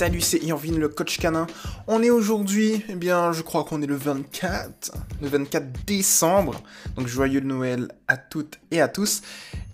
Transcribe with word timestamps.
salut, 0.00 0.22
c'est 0.22 0.38
Irvine, 0.38 0.78
le 0.78 0.88
coach 0.88 1.18
canin. 1.18 1.46
On 1.86 2.02
est 2.02 2.08
aujourd'hui, 2.08 2.82
eh 2.88 2.94
bien, 2.94 3.32
je 3.32 3.42
crois 3.42 3.64
qu'on 3.64 3.82
est 3.82 3.86
le 3.86 3.96
24, 3.96 4.92
le 5.20 5.28
24 5.28 5.66
décembre. 5.86 6.62
Donc, 6.96 7.06
joyeux 7.06 7.40
Noël 7.40 7.88
à 8.08 8.16
toutes 8.16 8.58
et 8.70 8.80
à 8.80 8.88
tous. 8.88 9.20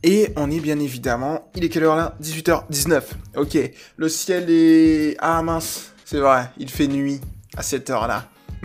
Et 0.02 0.32
on 0.34 0.50
est 0.50 0.58
bien 0.58 0.80
évidemment, 0.80 1.48
il 1.54 1.62
est 1.62 1.68
quelle 1.68 1.84
heure 1.84 1.94
là? 1.94 2.16
18h19. 2.20 3.02
Ok, 3.36 3.56
le 3.96 4.08
ciel 4.08 4.46
est... 4.48 5.16
Ah 5.20 5.40
mince, 5.44 5.92
c'est 6.04 6.18
vrai, 6.18 6.50
il 6.58 6.70
fait 6.70 6.88
nuit 6.88 7.20
à 7.56 7.62
cette 7.62 7.88
heure-là. 7.88 8.28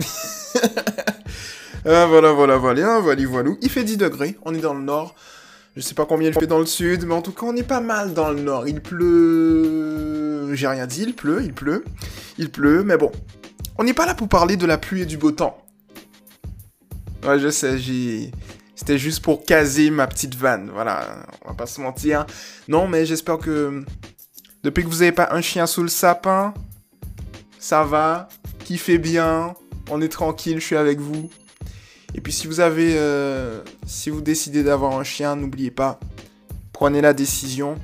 ah, 1.86 2.06
voilà, 2.06 2.32
voilà, 2.32 2.56
voilà, 2.56 2.98
voilà, 2.98 3.24
voilà. 3.28 3.50
Il 3.62 3.70
fait 3.70 3.84
10 3.84 3.98
degrés, 3.98 4.36
on 4.44 4.52
est 4.52 4.60
dans 4.60 4.74
le 4.74 4.82
nord. 4.82 5.14
Je 5.76 5.80
sais 5.80 5.94
pas 5.94 6.06
combien 6.06 6.28
il 6.28 6.34
fait 6.34 6.48
dans 6.48 6.58
le 6.58 6.66
sud, 6.66 7.04
mais 7.06 7.14
en 7.14 7.22
tout 7.22 7.30
cas, 7.30 7.46
on 7.46 7.54
est 7.54 7.62
pas 7.62 7.80
mal 7.80 8.14
dans 8.14 8.30
le 8.30 8.40
nord. 8.40 8.66
Il 8.66 8.80
pleut. 8.80 10.21
J'ai 10.54 10.68
rien 10.68 10.86
dit, 10.86 11.02
il 11.02 11.14
pleut, 11.14 11.42
il 11.42 11.52
pleut. 11.52 11.84
Il 12.38 12.50
pleut, 12.50 12.82
mais 12.84 12.96
bon. 12.96 13.12
On 13.78 13.84
n'est 13.84 13.94
pas 13.94 14.06
là 14.06 14.14
pour 14.14 14.28
parler 14.28 14.56
de 14.56 14.66
la 14.66 14.78
pluie 14.78 15.02
et 15.02 15.06
du 15.06 15.16
beau 15.16 15.32
temps. 15.32 15.58
Ouais, 17.24 17.38
je 17.38 17.50
sais, 17.50 17.78
j'ai. 17.78 18.30
C'était 18.74 18.98
juste 18.98 19.22
pour 19.22 19.44
caser 19.44 19.90
ma 19.90 20.06
petite 20.06 20.34
vanne. 20.34 20.70
Voilà, 20.72 21.24
on 21.44 21.50
va 21.50 21.54
pas 21.54 21.66
se 21.66 21.80
mentir. 21.80 22.26
Non, 22.68 22.88
mais 22.88 23.06
j'espère 23.06 23.38
que. 23.38 23.84
Depuis 24.62 24.84
que 24.84 24.88
vous 24.88 25.02
avez 25.02 25.12
pas 25.12 25.28
un 25.32 25.40
chien 25.40 25.66
sous 25.66 25.82
le 25.82 25.88
sapin, 25.88 26.54
ça 27.58 27.82
va, 27.82 28.28
kiffez 28.64 28.98
bien, 28.98 29.54
on 29.90 30.00
est 30.00 30.08
tranquille, 30.08 30.60
je 30.60 30.64
suis 30.64 30.76
avec 30.76 31.00
vous. 31.00 31.30
Et 32.14 32.20
puis 32.20 32.32
si 32.32 32.46
vous 32.46 32.60
avez, 32.60 32.94
euh, 32.96 33.62
si 33.86 34.10
vous 34.10 34.20
décidez 34.20 34.62
d'avoir 34.62 34.98
un 34.98 35.04
chien, 35.04 35.36
n'oubliez 35.36 35.70
pas, 35.70 35.98
prenez 36.72 37.00
la 37.00 37.12
décision. 37.12 37.76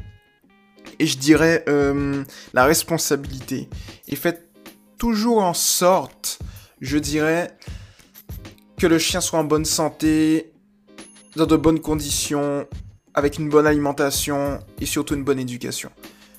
Et 0.99 1.07
je 1.07 1.19
dirais 1.19 1.65
euh, 1.69 2.25
la 2.55 2.65
responsabilité. 2.65 3.69
Et 4.09 4.17
faites 4.17 4.51
toujours 4.99 5.43
en 5.43 5.55
sorte, 5.55 6.39
je 6.81 6.99
dirais, 6.99 7.57
que 8.79 8.87
le 8.87 8.99
chien 8.99 9.21
soit 9.21 9.39
en 9.39 9.45
bonne 9.45 9.65
santé, 9.65 10.53
dans 11.37 11.47
de 11.47 11.57
bonnes 11.57 11.81
conditions, 11.81 12.67
avec 13.15 13.39
une 13.39 13.49
bonne 13.49 13.67
alimentation 13.67 14.61
et 14.81 14.87
surtout 14.87 15.15
une 15.15 15.25
bonne 15.25 15.39
éducation. 15.39 15.91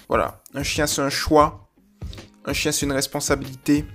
Voilà, 0.07 0.41
un 0.53 0.63
chien 0.63 0.87
c'est 0.87 1.01
un 1.01 1.09
choix, 1.09 1.69
un 2.45 2.53
chien 2.53 2.71
c'est 2.71 2.85
une 2.85 2.91
responsabilité. 2.91 3.85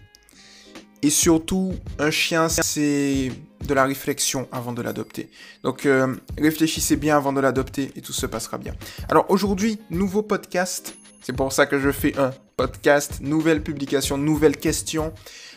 Et 1.05 1.11
surtout, 1.11 1.74
un 1.98 2.11
chien, 2.11 2.48
c'est 2.48 3.30
de 3.67 3.75
la 3.75 3.84
réflexion 3.84 4.48
avant 4.53 4.73
de 4.73 4.83
l'adopter. 4.83 5.31
Donc, 5.62 5.87
euh, 5.87 6.15
réfléchissez 6.39 6.97
bien 6.97 7.17
avant 7.17 7.33
de 7.33 7.41
l'adopter 7.41 7.93
et 7.97 8.01
tout 8.01 8.12
se 8.12 8.27
passera 8.27 8.59
bien. 8.59 8.75
Alors, 9.09 9.27
aujourd'hui, 9.31 9.79
nouveau 9.91 10.23
podcast. 10.23 10.95
C'est 11.23 11.34
pour 11.34 11.53
ça 11.53 11.67
que 11.67 11.81
je 11.81 11.91
fais 11.91 12.19
un 12.19 12.33
podcast, 12.57 13.20
nouvelle 13.20 13.62
publication, 13.62 14.19
nouvelle 14.19 14.57
question. 14.57 15.12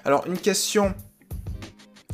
Alors, 0.06 0.26
une 0.26 0.38
question 0.38 0.96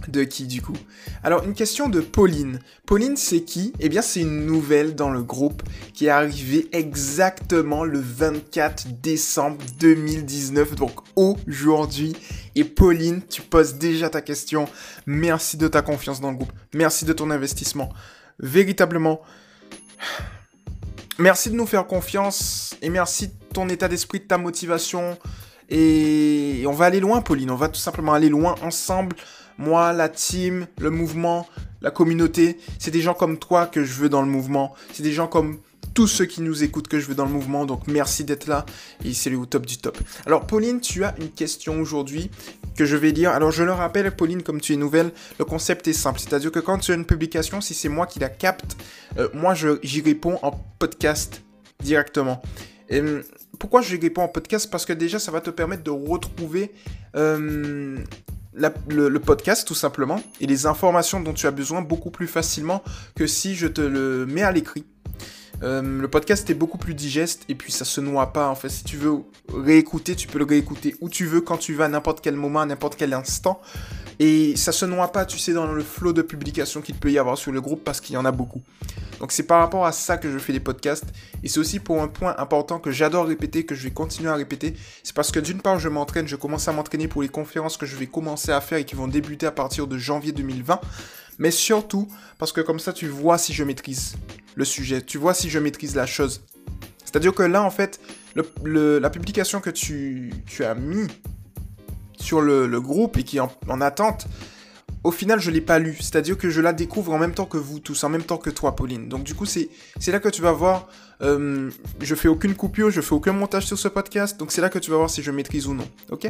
de 0.09 0.23
qui 0.23 0.45
du 0.47 0.61
coup? 0.61 0.77
Alors 1.23 1.43
une 1.43 1.53
question 1.53 1.89
de 1.89 2.01
Pauline. 2.01 2.59
Pauline 2.85 3.17
c'est 3.17 3.41
qui? 3.41 3.73
Eh 3.79 3.89
bien 3.89 4.01
c'est 4.01 4.21
une 4.21 4.45
nouvelle 4.45 4.95
dans 4.95 5.09
le 5.09 5.23
groupe 5.23 5.63
qui 5.93 6.05
est 6.05 6.09
arrivée 6.09 6.67
exactement 6.71 7.83
le 7.83 7.99
24 7.99 9.01
décembre 9.01 9.57
2019, 9.79 10.75
donc 10.75 10.91
aujourd'hui. 11.15 12.15
Et 12.55 12.63
Pauline, 12.63 13.21
tu 13.29 13.41
poses 13.41 13.75
déjà 13.75 14.09
ta 14.09 14.21
question. 14.21 14.67
Merci 15.05 15.57
de 15.57 15.67
ta 15.67 15.81
confiance 15.81 16.21
dans 16.21 16.31
le 16.31 16.37
groupe. 16.37 16.51
Merci 16.73 17.05
de 17.05 17.13
ton 17.13 17.31
investissement. 17.31 17.89
Véritablement. 18.39 19.21
Merci 21.19 21.49
de 21.49 21.55
nous 21.55 21.67
faire 21.67 21.85
confiance 21.85 22.75
et 22.81 22.89
merci 22.89 23.27
de 23.27 23.33
ton 23.53 23.69
état 23.69 23.87
d'esprit, 23.87 24.19
de 24.19 24.25
ta 24.25 24.37
motivation. 24.37 25.17
Et 25.69 26.63
on 26.67 26.73
va 26.73 26.85
aller 26.85 26.99
loin, 26.99 27.21
Pauline. 27.21 27.51
On 27.51 27.55
va 27.55 27.69
tout 27.69 27.79
simplement 27.79 28.13
aller 28.13 28.29
loin 28.29 28.55
ensemble 28.61 29.15
moi, 29.57 29.93
la 29.93 30.09
team, 30.09 30.67
le 30.79 30.89
mouvement, 30.89 31.47
la 31.81 31.91
communauté, 31.91 32.57
c'est 32.79 32.91
des 32.91 33.01
gens 33.01 33.13
comme 33.13 33.37
toi 33.37 33.67
que 33.67 33.83
je 33.83 33.93
veux 33.93 34.09
dans 34.09 34.21
le 34.21 34.27
mouvement. 34.27 34.73
C'est 34.93 35.03
des 35.03 35.11
gens 35.11 35.27
comme 35.27 35.59
tous 35.93 36.07
ceux 36.07 36.25
qui 36.25 36.41
nous 36.41 36.63
écoutent 36.63 36.87
que 36.87 36.99
je 36.99 37.05
veux 37.07 37.15
dans 37.15 37.25
le 37.25 37.31
mouvement. 37.31 37.65
Donc 37.65 37.87
merci 37.87 38.23
d'être 38.23 38.47
là 38.47 38.65
et 39.03 39.13
c'est 39.13 39.29
le 39.29 39.45
top 39.45 39.65
du 39.65 39.77
top. 39.77 39.97
Alors 40.25 40.47
Pauline, 40.47 40.79
tu 40.79 41.03
as 41.03 41.13
une 41.19 41.29
question 41.29 41.79
aujourd'hui 41.79 42.31
que 42.75 42.85
je 42.85 42.95
vais 42.95 43.11
lire. 43.11 43.31
Alors 43.31 43.51
je 43.51 43.63
le 43.63 43.71
rappelle, 43.71 44.09
Pauline, 44.15 44.41
comme 44.41 44.59
tu 44.59 44.73
es 44.73 44.75
nouvelle, 44.75 45.11
le 45.37 45.45
concept 45.45 45.87
est 45.87 45.93
simple. 45.93 46.19
C'est-à-dire 46.19 46.51
que 46.51 46.59
quand 46.59 46.79
tu 46.79 46.91
as 46.91 46.95
une 46.95 47.05
publication, 47.05 47.61
si 47.61 47.73
c'est 47.73 47.89
moi 47.89 48.07
qui 48.07 48.19
la 48.19 48.29
capte, 48.29 48.75
euh, 49.17 49.27
moi 49.33 49.53
j'y 49.53 50.01
réponds 50.01 50.39
en 50.41 50.51
podcast 50.79 51.43
directement. 51.83 52.41
Et, 52.89 52.99
hum, 52.99 53.23
pourquoi 53.59 53.81
je 53.81 53.95
réponds 53.97 54.23
en 54.23 54.27
podcast? 54.27 54.69
Parce 54.69 54.85
que 54.85 54.93
déjà, 54.93 55.19
ça 55.19 55.31
va 55.31 55.39
te 55.39 55.49
permettre 55.49 55.83
de 55.83 55.91
retrouver 55.91 56.71
euh, 57.15 57.97
le, 58.55 59.17
podcast 59.19 59.67
tout 59.67 59.75
simplement 59.75 60.21
et 60.39 60.47
les 60.47 60.65
informations 60.65 61.19
dont 61.19 61.33
tu 61.33 61.47
as 61.47 61.51
besoin 61.51 61.81
beaucoup 61.81 62.11
plus 62.11 62.27
facilement 62.27 62.83
que 63.15 63.27
si 63.27 63.55
je 63.55 63.67
te 63.67 63.81
le 63.81 64.25
mets 64.25 64.43
à 64.43 64.51
l'écrit. 64.51 64.85
Euh, 65.61 65.81
le 66.01 66.07
podcast 66.07 66.49
est 66.49 66.55
beaucoup 66.55 66.77
plus 66.77 66.93
digeste 66.93 67.43
et 67.47 67.55
puis 67.55 67.71
ça 67.71 67.85
se 67.85 68.01
noie 68.01 68.33
pas 68.33 68.49
en 68.49 68.55
fait. 68.55 68.69
Si 68.69 68.83
tu 68.83 68.97
veux 68.97 69.19
réécouter, 69.53 70.15
tu 70.15 70.27
peux 70.27 70.39
le 70.39 70.45
réécouter 70.45 70.95
où 70.99 71.09
tu 71.09 71.25
veux, 71.25 71.41
quand 71.41 71.57
tu 71.57 71.73
veux, 71.73 71.83
à 71.83 71.87
n'importe 71.87 72.21
quel 72.21 72.35
moment, 72.35 72.59
à 72.59 72.65
n'importe 72.65 72.95
quel 72.95 73.13
instant. 73.13 73.61
Et 74.19 74.55
ça 74.55 74.71
se 74.71 74.85
noie 74.85 75.11
pas, 75.11 75.25
tu 75.25 75.37
sais, 75.37 75.53
dans 75.53 75.71
le 75.71 75.83
flot 75.83 76.13
de 76.13 76.21
publications 76.21 76.81
qu'il 76.81 76.95
peut 76.95 77.11
y 77.11 77.17
avoir 77.17 77.37
sur 77.37 77.51
le 77.51 77.61
groupe 77.61 77.83
parce 77.83 77.99
qu'il 77.99 78.15
y 78.15 78.17
en 78.17 78.25
a 78.25 78.31
beaucoup. 78.31 78.61
Donc 79.19 79.31
c'est 79.31 79.43
par 79.43 79.59
rapport 79.59 79.85
à 79.85 79.91
ça 79.91 80.17
que 80.17 80.31
je 80.31 80.37
fais 80.37 80.53
des 80.53 80.59
podcasts. 80.59 81.05
Et 81.43 81.47
c'est 81.47 81.59
aussi 81.59 81.79
pour 81.79 82.01
un 82.01 82.07
point 82.07 82.35
important 82.37 82.79
que 82.79 82.91
j'adore 82.91 83.25
répéter, 83.25 83.65
que 83.65 83.75
je 83.75 83.83
vais 83.83 83.91
continuer 83.91 84.29
à 84.29 84.35
répéter. 84.35 84.75
C'est 85.03 85.15
parce 85.15 85.31
que 85.31 85.39
d'une 85.39 85.61
part, 85.61 85.79
je 85.79 85.89
m'entraîne, 85.89 86.27
je 86.27 86.35
commence 86.35 86.67
à 86.67 86.73
m'entraîner 86.73 87.07
pour 87.07 87.21
les 87.21 87.29
conférences 87.29 87.77
que 87.77 87.85
je 87.85 87.95
vais 87.95 88.07
commencer 88.07 88.51
à 88.51 88.61
faire 88.61 88.77
et 88.77 88.85
qui 88.85 88.95
vont 88.95 89.07
débuter 89.07 89.45
à 89.45 89.51
partir 89.51 89.87
de 89.87 89.97
janvier 89.97 90.31
2020. 90.31 90.79
Mais 91.39 91.51
surtout 91.51 92.07
parce 92.37 92.51
que 92.51 92.61
comme 92.61 92.79
ça, 92.79 92.93
tu 92.93 93.07
vois 93.07 93.37
si 93.37 93.53
je 93.53 93.63
maîtrise 93.63 94.15
le 94.55 94.65
sujet, 94.65 95.01
tu 95.01 95.17
vois 95.17 95.33
si 95.33 95.49
je 95.49 95.59
maîtrise 95.59 95.95
la 95.95 96.05
chose. 96.05 96.41
C'est-à-dire 97.05 97.33
que 97.33 97.43
là, 97.43 97.63
en 97.63 97.71
fait, 97.71 97.99
la 98.63 99.09
publication 99.09 99.59
que 99.61 99.69
tu, 99.69 100.33
as 100.59 100.75
mis 100.75 101.07
sur 102.17 102.41
le, 102.41 102.81
groupe 102.81 103.17
et 103.17 103.23
qui 103.23 103.37
est 103.37 103.41
en, 103.41 103.81
attente, 103.81 104.27
au 105.03 105.11
final, 105.11 105.39
je 105.39 105.49
ne 105.49 105.55
l'ai 105.55 105.61
pas 105.61 105.79
lu. 105.79 105.97
C'est-à-dire 105.99 106.37
que 106.37 106.49
je 106.49 106.61
la 106.61 106.73
découvre 106.73 107.13
en 107.13 107.17
même 107.17 107.33
temps 107.33 107.45
que 107.45 107.57
vous 107.57 107.79
tous, 107.79 108.03
en 108.03 108.09
même 108.09 108.23
temps 108.23 108.37
que 108.37 108.49
toi, 108.49 108.75
Pauline. 108.75 109.09
Donc 109.09 109.23
du 109.23 109.35
coup, 109.35 109.45
c'est 109.45 109.69
là 110.07 110.19
que 110.19 110.29
tu 110.29 110.41
vas 110.41 110.51
voir, 110.51 110.87
euh, 111.21 111.69
je 111.99 112.15
fais 112.15 112.27
aucune 112.27 112.55
coupure, 112.55 112.89
je 112.89 113.01
fais 113.01 113.13
aucun 113.13 113.33
montage 113.33 113.65
sur 113.65 113.77
ce 113.77 113.87
podcast. 113.87 114.39
Donc 114.39 114.51
c'est 114.51 114.61
là 114.61 114.69
que 114.69 114.79
tu 114.79 114.91
vas 114.91 114.97
voir 114.97 115.09
si 115.09 115.21
je 115.21 115.31
maîtrise 115.31 115.67
ou 115.67 115.73
non. 115.73 115.87
Ok? 116.11 116.29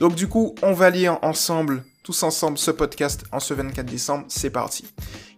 Donc 0.00 0.14
du 0.14 0.28
coup, 0.28 0.54
on 0.62 0.72
va 0.72 0.90
lire 0.90 1.18
ensemble, 1.22 1.84
tous 2.06 2.22
ensemble, 2.22 2.56
ce 2.56 2.70
podcast 2.70 3.24
en 3.32 3.40
ce 3.40 3.52
24 3.52 3.84
décembre. 3.84 4.26
C'est 4.28 4.50
parti. 4.50 4.84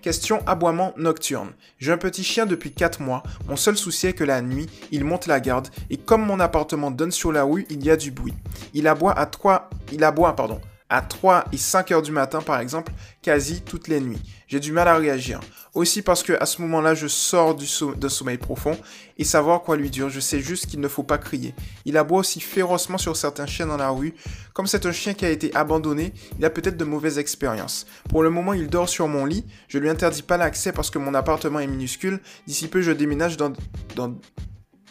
Question 0.03 0.43
aboiement 0.47 0.93
nocturne. 0.99 1.53
J'ai 1.79 1.93
un 1.93 1.97
petit 1.97 2.23
chien 2.23 2.45
depuis 2.45 2.73
4 2.73 3.01
mois. 3.01 3.23
Mon 3.49 3.57
seul 3.57 3.79
souci 3.79 4.09
est 4.09 4.13
que 4.13 4.23
la 4.23 4.43
nuit, 4.43 4.67
il 4.93 5.03
monte 5.03 5.27
la 5.27 5.41
garde 5.41 5.69
et 5.89 5.97
comme 5.97 6.27
mon 6.27 6.41
appartement 6.41 6.91
donne 6.91 7.11
sur 7.11 7.33
la 7.33 7.43
rue, 7.43 7.65
il 7.71 7.83
y 7.83 7.91
a 7.91 7.97
du 7.97 8.11
bruit. 8.11 8.35
Il 8.75 8.87
aboie 8.87 9.19
à 9.19 9.25
3... 9.25 9.71
Il 9.93 10.05
aboie, 10.05 10.37
pardon, 10.37 10.61
à 10.91 11.03
3 11.03 11.45
et 11.53 11.57
5 11.57 11.93
heures 11.93 12.03
du 12.03 12.13
matin 12.13 12.41
par 12.41 12.61
exemple, 12.61 12.93
quasi 13.23 13.63
toutes 13.63 13.89
les 13.89 14.01
nuits. 14.01 14.21
J'ai 14.47 14.61
du 14.61 14.73
mal 14.73 14.89
à 14.89 14.97
réagir. 14.97 15.41
Aussi 15.75 16.01
parce 16.01 16.23
que 16.23 16.33
à 16.41 16.47
ce 16.47 16.63
moment-là, 16.63 16.95
je 16.95 17.07
sors 17.07 17.55
du 17.55 17.67
de 17.97 18.09
sommeil 18.09 18.39
profond 18.39 18.77
et 19.19 19.25
savoir 19.25 19.63
quoi 19.63 19.77
lui 19.77 19.91
dire. 19.91 20.09
Je 20.09 20.21
sais 20.21 20.41
juste 20.41 20.67
qu'il 20.67 20.81
ne 20.81 20.89
faut 20.89 21.03
pas 21.03 21.19
crier. 21.19 21.55
Il 21.85 21.97
aboie 21.97 22.21
aussi 22.21 22.41
férocement 22.41 22.99
sur 22.99 23.17
certains 23.17 23.47
chiens 23.47 23.67
dans 23.67 23.77
la 23.77 23.91
rue. 23.91 24.15
Comme 24.55 24.67
c'est 24.67 24.87
un 24.87 24.93
chien 24.93 25.13
qui 25.13 25.27
a 25.27 25.31
été 25.31 25.55
abandonné, 25.55 26.15
il 26.39 26.45
a 26.45 26.51
peut-être 26.51 26.79
de 26.79 26.85
mauvaises 26.85 27.19
expériences. 27.19 27.87
Pour 28.09 28.23
le 28.23 28.31
moment, 28.31 28.55
il 28.55 28.69
dort 28.69 28.89
sur 28.89 29.07
mon 29.07 29.27
lit. 29.27 29.45
Je 29.69 29.79
lui 29.79 29.91
interdis 29.91 30.23
pas 30.23 30.39
l'accès 30.39 30.73
parce 30.73 30.91
que 30.91 30.99
mon 30.99 31.15
appartement 31.15 31.61
est 31.61 31.67
minuscule. 31.67 32.21
D'ici 32.47 32.69
peu, 32.69 32.81
je 32.81 32.93
déménage 32.93 33.37
dans... 33.37 33.53
dans... 33.95 34.19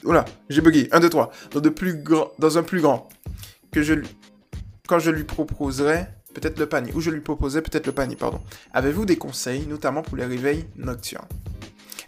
Oula, 0.03 0.25
j'ai 0.49 0.61
bugué. 0.61 0.87
1, 0.91 0.99
2, 0.99 1.09
3. 1.09 1.31
Dans, 1.51 1.59
de 1.59 1.73
dans 2.37 2.57
un 2.57 2.63
plus 2.63 2.81
grand. 2.81 3.09
Que 3.71 3.81
je 3.81 3.95
quand 4.87 4.99
je 4.99 5.11
lui 5.11 5.23
proposerai 5.23 6.07
peut-être 6.33 6.59
le 6.59 6.67
panier, 6.67 6.91
ou 6.93 7.01
je 7.01 7.09
lui 7.09 7.21
proposais 7.21 7.61
peut-être 7.61 7.87
le 7.87 7.91
panier, 7.91 8.15
pardon. 8.15 8.39
Avez-vous 8.73 9.05
des 9.05 9.17
conseils, 9.17 9.65
notamment 9.67 10.01
pour 10.01 10.17
les 10.17 10.25
réveils 10.25 10.65
nocturnes? 10.75 11.27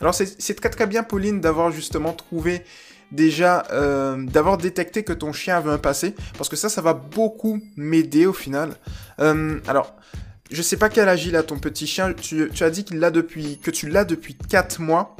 Alors 0.01 0.13
c'est 0.13 0.53
très 0.55 0.69
très 0.69 0.87
bien, 0.87 1.03
Pauline, 1.03 1.41
d'avoir 1.41 1.71
justement 1.71 2.13
trouvé 2.13 2.63
déjà, 3.11 3.65
euh, 3.71 4.23
d'avoir 4.25 4.57
détecté 4.57 5.03
que 5.03 5.13
ton 5.13 5.33
chien 5.33 5.57
avait 5.57 5.71
un 5.71 5.77
passé, 5.77 6.15
parce 6.37 6.49
que 6.49 6.55
ça, 6.55 6.69
ça 6.69 6.81
va 6.81 6.93
beaucoup 6.93 7.61
m'aider 7.75 8.25
au 8.25 8.33
final. 8.33 8.75
Euh, 9.19 9.59
alors, 9.67 9.95
je 10.51 10.61
sais 10.61 10.77
pas 10.77 10.89
quel 10.89 11.09
âge 11.09 11.25
il 11.25 11.41
ton 11.43 11.59
petit 11.59 11.87
chien, 11.87 12.13
tu, 12.13 12.49
as 12.59 12.69
dit 12.69 12.83
qu'il 12.83 12.99
l'a 12.99 13.11
depuis, 13.11 13.59
que 13.59 13.71
tu 13.71 13.89
l'as 13.89 14.05
depuis 14.05 14.35
4 14.35 14.81
mois. 14.81 15.15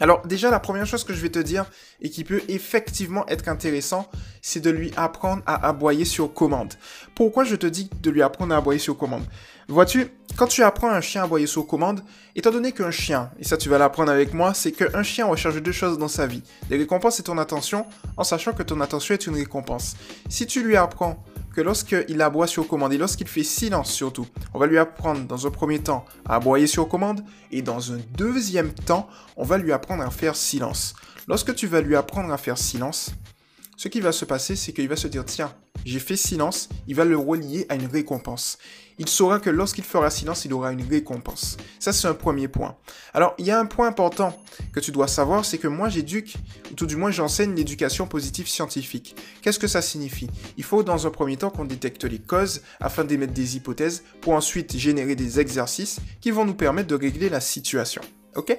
Alors 0.00 0.26
déjà, 0.26 0.50
la 0.50 0.60
première 0.60 0.86
chose 0.86 1.04
que 1.04 1.12
je 1.12 1.20
vais 1.20 1.28
te 1.28 1.38
dire 1.38 1.64
et 2.00 2.10
qui 2.10 2.24
peut 2.24 2.42
effectivement 2.48 3.26
être 3.28 3.48
intéressant, 3.48 4.08
c'est 4.42 4.60
de 4.60 4.70
lui 4.70 4.92
apprendre 4.96 5.42
à 5.46 5.66
aboyer 5.66 6.04
sur 6.04 6.32
commande. 6.32 6.74
Pourquoi 7.14 7.44
je 7.44 7.56
te 7.56 7.66
dis 7.66 7.90
de 8.00 8.10
lui 8.10 8.22
apprendre 8.22 8.54
à 8.54 8.58
aboyer 8.58 8.78
sur 8.78 8.96
commande? 8.96 9.24
Vois-tu, 9.68 10.06
quand 10.36 10.46
tu 10.46 10.62
apprends 10.62 10.88
un 10.88 11.00
chien 11.00 11.22
à 11.22 11.24
aboyer 11.24 11.46
sur 11.46 11.66
commande, 11.66 12.02
étant 12.34 12.50
donné 12.50 12.72
qu'un 12.72 12.90
chien, 12.90 13.30
et 13.38 13.44
ça 13.44 13.56
tu 13.56 13.68
vas 13.68 13.76
l'apprendre 13.76 14.10
avec 14.10 14.32
moi, 14.32 14.54
c'est 14.54 14.72
qu'un 14.72 15.02
chien 15.02 15.26
recherche 15.26 15.56
deux 15.56 15.72
choses 15.72 15.98
dans 15.98 16.08
sa 16.08 16.26
vie. 16.26 16.42
Les 16.70 16.78
récompenses 16.78 17.20
et 17.20 17.22
ton 17.24 17.36
attention, 17.36 17.84
en 18.16 18.24
sachant 18.24 18.52
que 18.52 18.62
ton 18.62 18.80
attention 18.80 19.14
est 19.14 19.26
une 19.26 19.34
récompense. 19.34 19.96
Si 20.28 20.46
tu 20.46 20.62
lui 20.62 20.76
apprends 20.76 21.22
que 21.54 21.60
lorsqu'il 21.60 22.20
aboie 22.22 22.46
sur 22.46 22.66
commande 22.68 22.92
et 22.92 22.98
lorsqu'il 22.98 23.26
fait 23.26 23.42
silence 23.42 23.92
surtout, 23.92 24.26
on 24.54 24.58
va 24.58 24.66
lui 24.66 24.78
apprendre 24.78 25.26
dans 25.26 25.46
un 25.46 25.50
premier 25.50 25.78
temps 25.78 26.04
à 26.24 26.36
aboyer 26.36 26.66
sur 26.66 26.88
commande 26.88 27.24
et 27.50 27.62
dans 27.62 27.92
un 27.92 27.98
deuxième 28.16 28.72
temps, 28.72 29.08
on 29.36 29.44
va 29.44 29.58
lui 29.58 29.72
apprendre 29.72 30.02
à 30.02 30.10
faire 30.10 30.36
silence. 30.36 30.94
Lorsque 31.26 31.54
tu 31.54 31.66
vas 31.66 31.80
lui 31.80 31.96
apprendre 31.96 32.32
à 32.32 32.38
faire 32.38 32.58
silence, 32.58 33.12
ce 33.76 33.88
qui 33.88 34.00
va 34.00 34.12
se 34.12 34.24
passer, 34.24 34.56
c'est 34.56 34.72
qu'il 34.72 34.88
va 34.88 34.96
se 34.96 35.06
dire 35.06 35.24
tiens, 35.24 35.54
j'ai 35.84 36.00
fait 36.00 36.16
silence, 36.16 36.68
il 36.86 36.96
va 36.96 37.04
le 37.04 37.16
relier 37.16 37.66
à 37.68 37.76
une 37.76 37.86
récompense. 37.86 38.58
Il 38.98 39.08
saura 39.08 39.38
que 39.38 39.50
lorsqu'il 39.50 39.84
fera 39.84 40.10
silence, 40.10 40.44
il 40.44 40.52
aura 40.52 40.72
une 40.72 40.82
récompense. 40.82 41.56
Ça, 41.78 41.92
c'est 41.92 42.08
un 42.08 42.14
premier 42.14 42.48
point. 42.48 42.76
Alors, 43.14 43.34
il 43.38 43.46
y 43.46 43.50
a 43.50 43.58
un 43.60 43.66
point 43.66 43.86
important 43.86 44.36
que 44.72 44.80
tu 44.80 44.90
dois 44.90 45.06
savoir, 45.06 45.44
c'est 45.44 45.58
que 45.58 45.68
moi, 45.68 45.88
j'éduque, 45.88 46.36
ou 46.70 46.74
tout 46.74 46.86
du 46.86 46.96
moins, 46.96 47.10
j'enseigne 47.10 47.54
l'éducation 47.54 48.06
positive 48.06 48.48
scientifique. 48.48 49.14
Qu'est-ce 49.40 49.58
que 49.58 49.68
ça 49.68 49.82
signifie? 49.82 50.28
Il 50.56 50.64
faut, 50.64 50.82
dans 50.82 51.06
un 51.06 51.10
premier 51.10 51.36
temps, 51.36 51.50
qu'on 51.50 51.64
détecte 51.64 52.04
les 52.04 52.18
causes 52.18 52.62
afin 52.80 53.04
d'émettre 53.04 53.32
des 53.32 53.56
hypothèses 53.56 54.02
pour 54.20 54.32
ensuite 54.34 54.76
générer 54.76 55.14
des 55.14 55.38
exercices 55.40 56.00
qui 56.20 56.30
vont 56.30 56.44
nous 56.44 56.54
permettre 56.54 56.88
de 56.88 56.96
régler 56.96 57.28
la 57.28 57.40
situation. 57.40 58.02
Ok? 58.36 58.56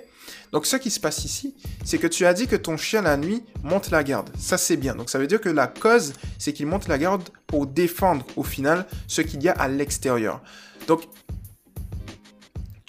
Donc 0.51 0.65
ce 0.65 0.75
qui 0.75 0.89
se 0.89 0.99
passe 0.99 1.25
ici, 1.25 1.55
c'est 1.85 1.97
que 1.97 2.07
tu 2.07 2.25
as 2.25 2.33
dit 2.33 2.47
que 2.47 2.55
ton 2.55 2.77
chien 2.77 3.01
la 3.01 3.17
nuit 3.17 3.43
monte 3.63 3.91
la 3.91 4.03
garde. 4.03 4.29
Ça 4.37 4.57
c'est 4.57 4.77
bien. 4.77 4.95
Donc 4.95 5.09
ça 5.09 5.19
veut 5.19 5.27
dire 5.27 5.41
que 5.41 5.49
la 5.49 5.67
cause, 5.67 6.13
c'est 6.37 6.53
qu'il 6.53 6.65
monte 6.65 6.87
la 6.87 6.97
garde 6.97 7.23
pour 7.47 7.67
défendre 7.67 8.25
au 8.35 8.43
final 8.43 8.85
ce 9.07 9.21
qu'il 9.21 9.41
y 9.43 9.49
a 9.49 9.53
à 9.53 9.67
l'extérieur. 9.67 10.41
Donc 10.87 11.01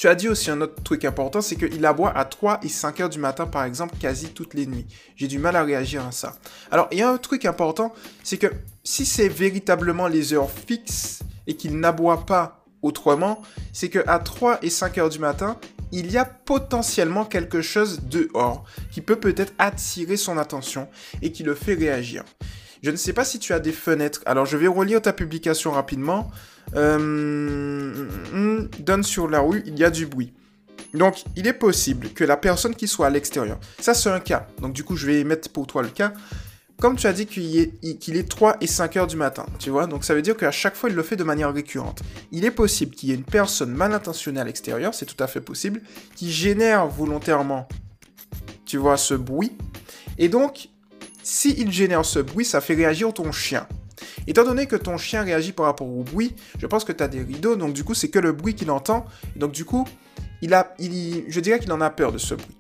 tu 0.01 0.09
as 0.09 0.15
dit 0.15 0.31
aussi 0.31 0.51
un 0.51 0.63
autre 0.63 0.83
truc 0.83 1.05
important, 1.05 1.43
c'est 1.43 1.57
qu'il 1.57 1.85
aboie 1.85 2.17
à 2.17 2.25
3 2.25 2.61
et 2.63 2.71
5 2.71 3.01
heures 3.01 3.11
du 3.11 3.19
matin, 3.19 3.45
par 3.45 3.65
exemple, 3.65 3.97
quasi 4.01 4.29
toutes 4.29 4.55
les 4.55 4.65
nuits. 4.65 4.87
J'ai 5.15 5.27
du 5.27 5.39
mal 5.39 5.57
à 5.57 5.63
réagir 5.63 6.07
à 6.07 6.11
ça. 6.11 6.37
Alors, 6.71 6.89
il 6.91 6.97
y 6.97 7.03
a 7.03 7.11
un 7.11 7.19
truc 7.19 7.45
important, 7.45 7.93
c'est 8.25 8.39
que 8.39 8.47
si 8.83 9.05
c'est 9.05 9.29
véritablement 9.29 10.07
les 10.07 10.33
heures 10.33 10.51
fixes 10.51 11.19
et 11.47 11.55
qu'il 11.55 11.79
n'aboie 11.79 12.25
pas 12.25 12.65
autrement, 12.81 13.43
c'est 13.75 13.91
que 13.91 13.99
à 14.07 14.21
3 14.21 14.61
et 14.63 14.71
5 14.71 14.97
heures 14.97 15.11
du 15.11 15.19
matin, 15.19 15.59
il 15.93 16.11
y 16.11 16.19
a 16.19 16.25
potentiellement 16.25 17.25
quelque 17.25 17.63
chose 17.63 18.01
dehors 18.03 18.65
qui 18.91 19.01
peut 19.01 19.17
peut-être 19.17 19.53
attirer 19.59 20.17
son 20.17 20.39
attention 20.39 20.89
et 21.23 21.33
qui 21.33 21.43
le 21.43 21.55
fait 21.55 21.75
réagir. 21.75 22.25
Je 22.83 22.91
ne 22.91 22.97
sais 22.97 23.13
pas 23.13 23.25
si 23.25 23.39
tu 23.39 23.53
as 23.53 23.61
des 23.61 23.73
fenêtres. 23.73 24.23
Alors 24.27 24.47
je 24.47 24.57
vais 24.57 24.67
relire 24.67 25.03
ta 25.03 25.13
publication 25.13 25.71
rapidement. 25.73 26.31
Euh, 26.77 28.07
donne 28.79 29.03
sur 29.03 29.29
la 29.29 29.41
rue, 29.41 29.63
il 29.67 29.79
y 29.79 29.85
a 29.85 29.91
du 29.91 30.07
bruit. 30.07 30.33
Donc 30.95 31.25
il 31.37 31.47
est 31.47 31.53
possible 31.53 32.09
que 32.11 32.25
la 32.25 32.37
personne 32.37 32.75
qui 32.75 32.89
soit 32.89 33.07
à 33.07 33.11
l'extérieur, 33.11 33.59
ça 33.79 33.95
c'est 33.95 34.11
un 34.11 34.21
cas. 34.21 34.47
Donc 34.61 34.73
du 34.73 34.85
coup 34.85 34.97
je 34.97 35.07
vais 35.07 35.25
mettre 35.25 35.49
pour 35.51 35.67
toi 35.67 35.83
le 35.83 35.89
cas 35.89 36.13
comme 36.81 36.97
tu 36.97 37.07
as 37.07 37.13
dit 37.13 37.27
qu'il 37.27 38.17
est, 38.17 38.29
3 38.29 38.57
et 38.61 38.67
5 38.67 38.97
heures 38.97 39.07
du 39.07 39.17
matin, 39.17 39.47
tu 39.59 39.71
vois, 39.71 39.87
donc 39.87 40.05
ça 40.05 40.15
veut 40.15 40.23
dire 40.23 40.37
qu'à 40.37 40.51
chaque 40.51 40.75
fois 40.75 40.89
il 40.89 40.97
le 40.97 41.03
fait 41.03 41.17
de 41.17 41.25
manière 41.25 41.53
récurrente. 41.53 42.01
Il 42.33 42.45
est 42.45 42.51
possible 42.51 42.95
qu'il 42.95 43.11
y 43.11 43.13
ait 43.13 43.17
une 43.17 43.23
personne 43.23 43.71
mal 43.71 43.93
intentionnée 43.93 44.41
à 44.41 44.45
l'extérieur, 44.45 44.95
c'est 44.95 45.07
tout 45.07 45.23
à 45.23 45.27
fait 45.27 45.41
possible, 45.41 45.83
qui 46.17 46.33
génère 46.33 46.87
volontairement, 46.89 47.69
tu 48.65 48.79
vois, 48.79 48.97
ce 48.97 49.15
bruit. 49.15 49.53
Et 50.19 50.29
donc, 50.29 50.69
s'il 51.23 51.71
génère 51.71 52.05
ce 52.05 52.19
bruit, 52.19 52.45
ça 52.45 52.61
fait 52.61 52.75
réagir 52.75 53.13
ton 53.13 53.31
chien. 53.31 53.67
Étant 54.27 54.45
donné 54.45 54.67
que 54.67 54.77
ton 54.77 54.97
chien 54.97 55.23
réagit 55.23 55.53
par 55.53 55.67
rapport 55.67 55.89
au 55.89 56.03
bruit, 56.03 56.35
je 56.59 56.67
pense 56.67 56.85
que 56.85 56.93
tu 56.93 57.03
as 57.03 57.09
des 57.09 57.23
rideaux, 57.23 57.57
donc 57.57 57.75
du 57.75 57.85
coup 57.85 57.95
c'est 57.95 58.09
que 58.09 58.19
le 58.19 58.33
bruit 58.33 58.55
qu'il 58.55 58.71
entend. 58.71 59.05
donc 59.37 59.53
du 59.53 59.65
coup, 59.65 59.87
il 60.43 60.55
a, 60.55 60.75
il, 60.79 61.25
je 61.29 61.41
dirais 61.41 61.59
qu'il 61.59 61.73
en 61.73 61.81
a 61.81 61.91
peur 61.91 62.13
de 62.13 62.19
ce 62.19 62.35
bruit. 62.35 62.60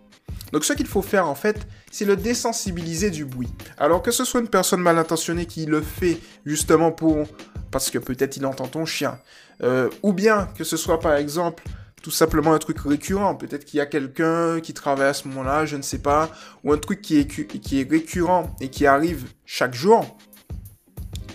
Donc 0.52 0.64
ce 0.64 0.72
qu'il 0.72 0.86
faut 0.86 1.02
faire 1.02 1.26
en 1.26 1.34
fait, 1.34 1.66
c'est 1.90 2.04
le 2.04 2.16
désensibiliser 2.16 3.10
du 3.10 3.24
bruit. 3.24 3.48
Alors 3.78 4.02
que 4.02 4.10
ce 4.10 4.24
soit 4.24 4.40
une 4.40 4.48
personne 4.48 4.80
mal 4.80 4.98
intentionnée 4.98 5.46
qui 5.46 5.66
le 5.66 5.80
fait 5.80 6.18
justement 6.44 6.92
pour... 6.92 7.26
parce 7.70 7.90
que 7.90 7.98
peut-être 7.98 8.36
il 8.36 8.46
entend 8.46 8.66
ton 8.66 8.84
chien. 8.84 9.18
Euh, 9.62 9.90
ou 10.02 10.12
bien 10.12 10.48
que 10.56 10.64
ce 10.64 10.76
soit 10.76 11.00
par 11.00 11.14
exemple 11.14 11.62
tout 12.02 12.10
simplement 12.10 12.52
un 12.54 12.58
truc 12.58 12.78
récurrent. 12.80 13.34
Peut-être 13.34 13.64
qu'il 13.64 13.78
y 13.78 13.80
a 13.80 13.86
quelqu'un 13.86 14.60
qui 14.60 14.72
travaille 14.72 15.08
à 15.08 15.14
ce 15.14 15.28
moment-là, 15.28 15.66
je 15.66 15.76
ne 15.76 15.82
sais 15.82 15.98
pas. 15.98 16.30
Ou 16.64 16.72
un 16.72 16.78
truc 16.78 17.02
qui 17.02 17.18
est, 17.18 17.26
qui 17.26 17.80
est 17.80 17.88
récurrent 17.88 18.54
et 18.60 18.70
qui 18.70 18.86
arrive 18.86 19.26
chaque 19.44 19.74
jour. 19.74 20.16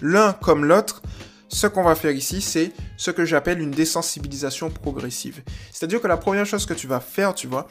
L'un 0.02 0.34
comme 0.34 0.66
l'autre, 0.66 1.02
ce 1.48 1.68
qu'on 1.68 1.84
va 1.84 1.96
faire 1.96 2.12
ici, 2.12 2.42
c'est 2.42 2.72
ce 2.98 3.12
que 3.12 3.26
j'appelle 3.26 3.62
une 3.62 3.72
désensibilisation 3.72 4.70
progressive. 4.70 5.42
C'est-à-dire 5.72 6.02
que 6.02 6.08
la 6.08 6.18
première 6.18 6.46
chose 6.46 6.66
que 6.66 6.74
tu 6.74 6.88
vas 6.88 7.00
faire, 7.00 7.34
tu 7.34 7.48
vois, 7.48 7.68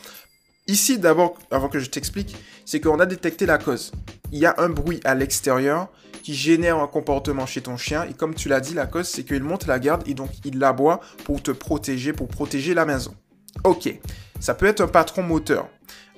Ici, 0.67 0.99
d'abord, 0.99 1.37
avant 1.51 1.69
que 1.69 1.79
je 1.79 1.91
t'explique, 1.91 2.35
c'est 2.65 2.81
qu'on 2.81 2.99
a 2.99 3.05
détecté 3.05 3.45
la 3.45 3.59
cause. 3.59 3.93
Il 4.33 4.39
y 4.39 4.47
a 4.47 4.55
un 4.57 4.71
bruit 4.71 4.99
à 5.05 5.15
l'extérieur 5.15 5.89
qui 6.23 6.35
génère 6.35 6.79
un 6.79 6.87
comportement 6.87 7.45
chez 7.45 7.61
ton 7.61 7.77
chien. 7.77 8.05
Et 8.05 8.15
comme 8.15 8.35
tu 8.35 8.49
l'as 8.49 8.61
dit, 8.61 8.73
la 8.73 8.87
cause, 8.87 9.07
c'est 9.07 9.25
qu'il 9.25 9.43
monte 9.43 9.67
la 9.67 9.79
garde 9.79 10.09
et 10.09 10.15
donc 10.15 10.31
il 10.43 10.59
l'aboie 10.59 11.01
pour 11.25 11.43
te 11.43 11.51
protéger, 11.51 12.15
pour 12.15 12.29
protéger 12.29 12.73
la 12.73 12.87
maison. 12.87 13.15
Ok, 13.63 13.95
ça 14.41 14.55
peut 14.55 14.65
être 14.65 14.81
un 14.81 14.89
patron 14.89 15.23
moteur. 15.23 15.69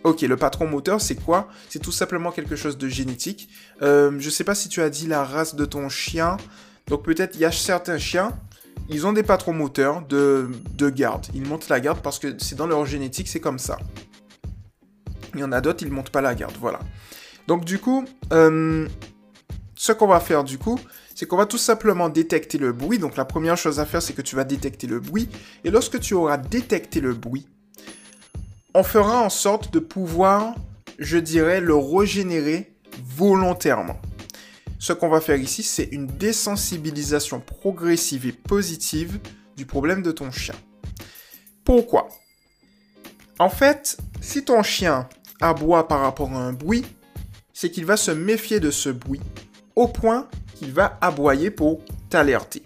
Ok, 0.04 0.20
le 0.20 0.36
patron 0.36 0.68
moteur, 0.68 1.00
c'est 1.00 1.16
quoi? 1.16 1.48
C'est 1.68 1.80
tout 1.80 1.90
simplement 1.90 2.30
quelque 2.30 2.54
chose 2.54 2.78
de 2.78 2.86
génétique. 2.86 3.48
Euh, 3.82 4.12
je 4.20 4.26
ne 4.26 4.30
sais 4.30 4.44
pas 4.44 4.54
si 4.54 4.68
tu 4.68 4.80
as 4.80 4.90
dit 4.90 5.08
la 5.08 5.24
race 5.24 5.56
de 5.56 5.64
ton 5.64 5.88
chien. 5.88 6.36
Donc 6.86 7.04
peut-être 7.04 7.34
il 7.34 7.40
y 7.40 7.44
a 7.44 7.50
certains 7.50 7.98
chiens, 7.98 8.30
ils 8.88 9.08
ont 9.08 9.12
des 9.12 9.24
patrons 9.24 9.52
moteurs 9.52 10.06
de, 10.06 10.48
de 10.74 10.88
garde. 10.88 11.26
Ils 11.34 11.44
montent 11.44 11.68
la 11.68 11.80
garde 11.80 11.98
parce 12.00 12.20
que 12.20 12.36
c'est 12.38 12.54
dans 12.54 12.68
leur 12.68 12.86
génétique, 12.86 13.26
c'est 13.26 13.40
comme 13.40 13.58
ça. 13.58 13.78
Il 15.36 15.40
y 15.40 15.44
en 15.44 15.52
a 15.52 15.60
d'autres, 15.60 15.82
ils 15.82 15.88
ne 15.88 15.94
montent 15.94 16.10
pas 16.10 16.20
la 16.20 16.34
garde. 16.34 16.56
Voilà. 16.60 16.80
Donc 17.46 17.64
du 17.64 17.78
coup, 17.78 18.04
euh, 18.32 18.88
ce 19.74 19.92
qu'on 19.92 20.06
va 20.06 20.20
faire 20.20 20.44
du 20.44 20.58
coup, 20.58 20.78
c'est 21.14 21.26
qu'on 21.26 21.36
va 21.36 21.46
tout 21.46 21.58
simplement 21.58 22.08
détecter 22.08 22.58
le 22.58 22.72
bruit. 22.72 22.98
Donc 22.98 23.16
la 23.16 23.24
première 23.24 23.56
chose 23.56 23.80
à 23.80 23.86
faire, 23.86 24.02
c'est 24.02 24.12
que 24.12 24.22
tu 24.22 24.36
vas 24.36 24.44
détecter 24.44 24.86
le 24.86 25.00
bruit. 25.00 25.28
Et 25.64 25.70
lorsque 25.70 26.00
tu 26.00 26.14
auras 26.14 26.36
détecté 26.36 27.00
le 27.00 27.14
bruit, 27.14 27.46
on 28.74 28.82
fera 28.82 29.22
en 29.22 29.30
sorte 29.30 29.72
de 29.72 29.78
pouvoir, 29.78 30.54
je 30.98 31.16
dirais, 31.16 31.60
le 31.60 31.74
régénérer 31.74 32.74
volontairement. 33.02 33.98
Ce 34.78 34.92
qu'on 34.92 35.08
va 35.08 35.22
faire 35.22 35.40
ici, 35.40 35.62
c'est 35.62 35.88
une 35.92 36.06
désensibilisation 36.06 37.40
progressive 37.40 38.26
et 38.26 38.32
positive 38.32 39.18
du 39.56 39.64
problème 39.64 40.02
de 40.02 40.12
ton 40.12 40.30
chien. 40.30 40.54
Pourquoi? 41.64 42.08
En 43.38 43.48
fait, 43.48 43.96
si 44.20 44.44
ton 44.44 44.62
chien 44.62 45.08
aboie 45.40 45.88
par 45.88 46.00
rapport 46.00 46.32
à 46.32 46.38
un 46.38 46.52
bruit, 46.52 46.84
c'est 47.52 47.70
qu'il 47.70 47.86
va 47.86 47.96
se 47.96 48.10
méfier 48.10 48.60
de 48.60 48.70
ce 48.70 48.88
bruit, 48.90 49.20
au 49.74 49.88
point 49.88 50.28
qu'il 50.54 50.72
va 50.72 50.98
aboyer 51.00 51.50
pour 51.50 51.80
t'alerter. 52.10 52.62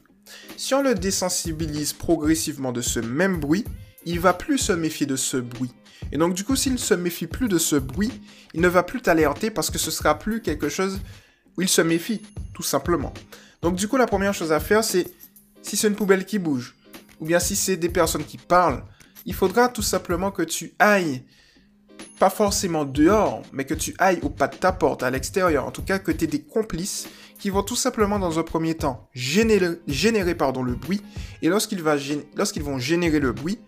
Si 0.57 0.75
on 0.75 0.83
le 0.83 0.95
désensibilise 0.95 1.93
progressivement 1.93 2.73
de 2.73 2.81
ce 2.81 3.01
même 3.01 3.39
bruit, 3.39 3.65
il 4.05 4.21
va 4.21 4.33
plus 4.33 4.59
se 4.59 4.73
méfier 4.73 5.07
de 5.07 5.17
ce 5.17 5.37
bruit. 5.37 5.73
Et 6.13 6.19
donc 6.19 6.35
du 6.35 6.45
coup, 6.45 6.57
s'il 6.57 6.73
ne 6.73 6.79
se 6.79 6.95
méfie 6.95 7.27
plus 7.27 7.49
de 7.49 7.59
ce 7.59 7.77
bruit, 7.77 8.13
il 8.55 8.61
ne 8.61 8.69
va 8.69 8.83
plus 8.83 9.01
t'alerter 9.01 9.51
parce 9.51 9.71
que 9.71 9.79
ce 9.79 9.91
sera 9.91 10.19
plus 10.19 10.43
quelque 10.43 10.69
chose 10.69 11.01
où 11.57 11.63
il 11.63 11.69
se 11.69 11.83
méfie, 11.83 12.23
tout 12.55 12.63
simplement. 12.63 13.13
Donc 13.63 13.77
du 13.77 13.89
coup, 13.89 13.97
la 13.97 14.07
première 14.07 14.35
chose 14.35 14.53
à 14.53 14.61
faire, 14.61 14.85
c'est 14.85 15.07
si 15.63 15.77
c'est 15.77 15.89
une 15.89 15.95
poubelle 15.95 16.25
qui 16.25 16.39
bouge, 16.39 16.75
ou 17.21 17.27
bien 17.27 17.39
si 17.39 17.55
c'est 17.55 17.77
des 17.77 17.91
personnes 17.91 18.25
qui 18.25 18.39
parlent, 18.39 18.83
il 19.27 19.35
faudra 19.35 19.69
tout 19.69 19.83
simplement 19.83 20.31
que 20.31 20.43
tu 20.43 20.73
ailles 20.79 21.23
pas 22.21 22.31
forcément 22.31 22.85
dehors, 22.85 23.43
mais 23.51 23.65
que 23.65 23.73
tu 23.73 23.95
ailles 23.99 24.21
au 24.23 24.29
pas 24.29 24.47
de 24.47 24.55
ta 24.55 24.73
porte, 24.73 25.03
à 25.03 25.11
l'extérieur, 25.11 25.65
en 25.65 25.71
tout 25.71 25.83
cas 25.83 25.99
que 25.99 26.13
tu 26.13 26.25
aies 26.25 26.29
des 26.29 26.43
complices 26.43 27.09
qui 27.39 27.49
vont 27.49 27.63
tout 27.63 27.77
simplement 27.77 28.19
dans 28.19 28.39
un 28.39 28.43
premier 28.43 28.75
temps 28.75 29.09
générer, 29.15 29.79
le 29.81 30.75
bruit, 30.75 31.03
et 31.41 31.49
lorsqu'ils 31.49 31.83
vont 31.83 32.79
générer 32.79 33.21
le 33.21 33.33
bruit, 33.33 33.59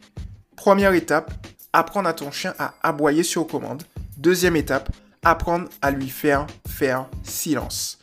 première 0.54 0.92
étape, 0.92 1.32
apprendre 1.72 2.10
à 2.10 2.12
ton 2.12 2.30
chien 2.30 2.54
à 2.58 2.74
aboyer 2.82 3.22
sur 3.22 3.46
commande. 3.46 3.84
Deuxième 4.18 4.56
étape, 4.56 4.90
apprendre 5.24 5.70
à 5.80 5.90
lui 5.90 6.10
faire 6.10 6.46
faire 6.68 7.08
silence. 7.22 7.98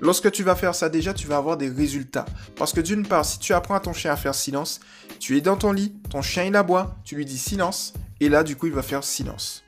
Lorsque 0.00 0.32
tu 0.32 0.42
vas 0.42 0.56
faire 0.56 0.74
ça 0.74 0.88
déjà, 0.88 1.14
tu 1.14 1.28
vas 1.28 1.36
avoir 1.36 1.56
des 1.56 1.68
résultats. 1.68 2.26
Parce 2.56 2.72
que 2.72 2.80
d'une 2.80 3.06
part, 3.06 3.24
si 3.24 3.38
tu 3.38 3.52
apprends 3.52 3.76
à 3.76 3.80
ton 3.80 3.92
chien 3.92 4.10
à 4.10 4.16
faire 4.16 4.34
silence, 4.34 4.80
tu 5.20 5.36
es 5.36 5.40
dans 5.40 5.56
ton 5.56 5.70
lit, 5.70 5.94
ton 6.10 6.22
chien 6.22 6.42
il 6.42 6.56
aboie, 6.56 6.96
tu 7.04 7.14
lui 7.14 7.24
dis 7.24 7.38
silence, 7.38 7.92
et 8.18 8.28
là 8.28 8.42
du 8.42 8.56
coup 8.56 8.66
il 8.66 8.72
va 8.72 8.82
faire 8.82 9.04
silence 9.04 9.61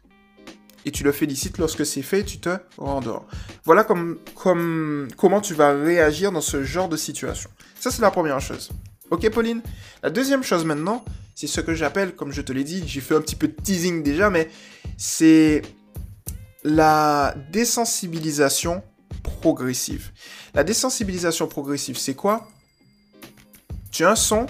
et 0.84 0.90
tu 0.90 1.04
le 1.04 1.12
félicites 1.12 1.58
lorsque 1.58 1.84
c'est 1.86 2.02
fait, 2.02 2.24
tu 2.24 2.38
te 2.38 2.50
rendors. 2.76 3.26
Voilà 3.64 3.84
comme, 3.84 4.18
comme, 4.34 5.08
comment 5.16 5.40
tu 5.40 5.54
vas 5.54 5.72
réagir 5.72 6.32
dans 6.32 6.40
ce 6.40 6.62
genre 6.62 6.88
de 6.88 6.96
situation. 6.96 7.50
Ça, 7.78 7.90
c'est 7.90 8.02
la 8.02 8.10
première 8.10 8.40
chose. 8.40 8.70
Ok, 9.10 9.28
Pauline? 9.30 9.62
La 10.02 10.10
deuxième 10.10 10.42
chose 10.42 10.64
maintenant, 10.64 11.04
c'est 11.34 11.46
ce 11.46 11.60
que 11.60 11.74
j'appelle, 11.74 12.14
comme 12.14 12.32
je 12.32 12.42
te 12.42 12.52
l'ai 12.52 12.64
dit, 12.64 12.84
j'ai 12.86 13.00
fait 13.00 13.14
un 13.14 13.20
petit 13.20 13.36
peu 13.36 13.48
de 13.48 13.52
teasing 13.52 14.02
déjà, 14.02 14.30
mais 14.30 14.48
c'est 14.96 15.62
la 16.62 17.34
désensibilisation 17.50 18.82
progressive. 19.22 20.10
La 20.54 20.64
désensibilisation 20.64 21.46
progressive, 21.46 21.98
c'est 21.98 22.14
quoi? 22.14 22.48
Tu 23.90 24.04
as 24.04 24.10
un 24.10 24.16
son 24.16 24.46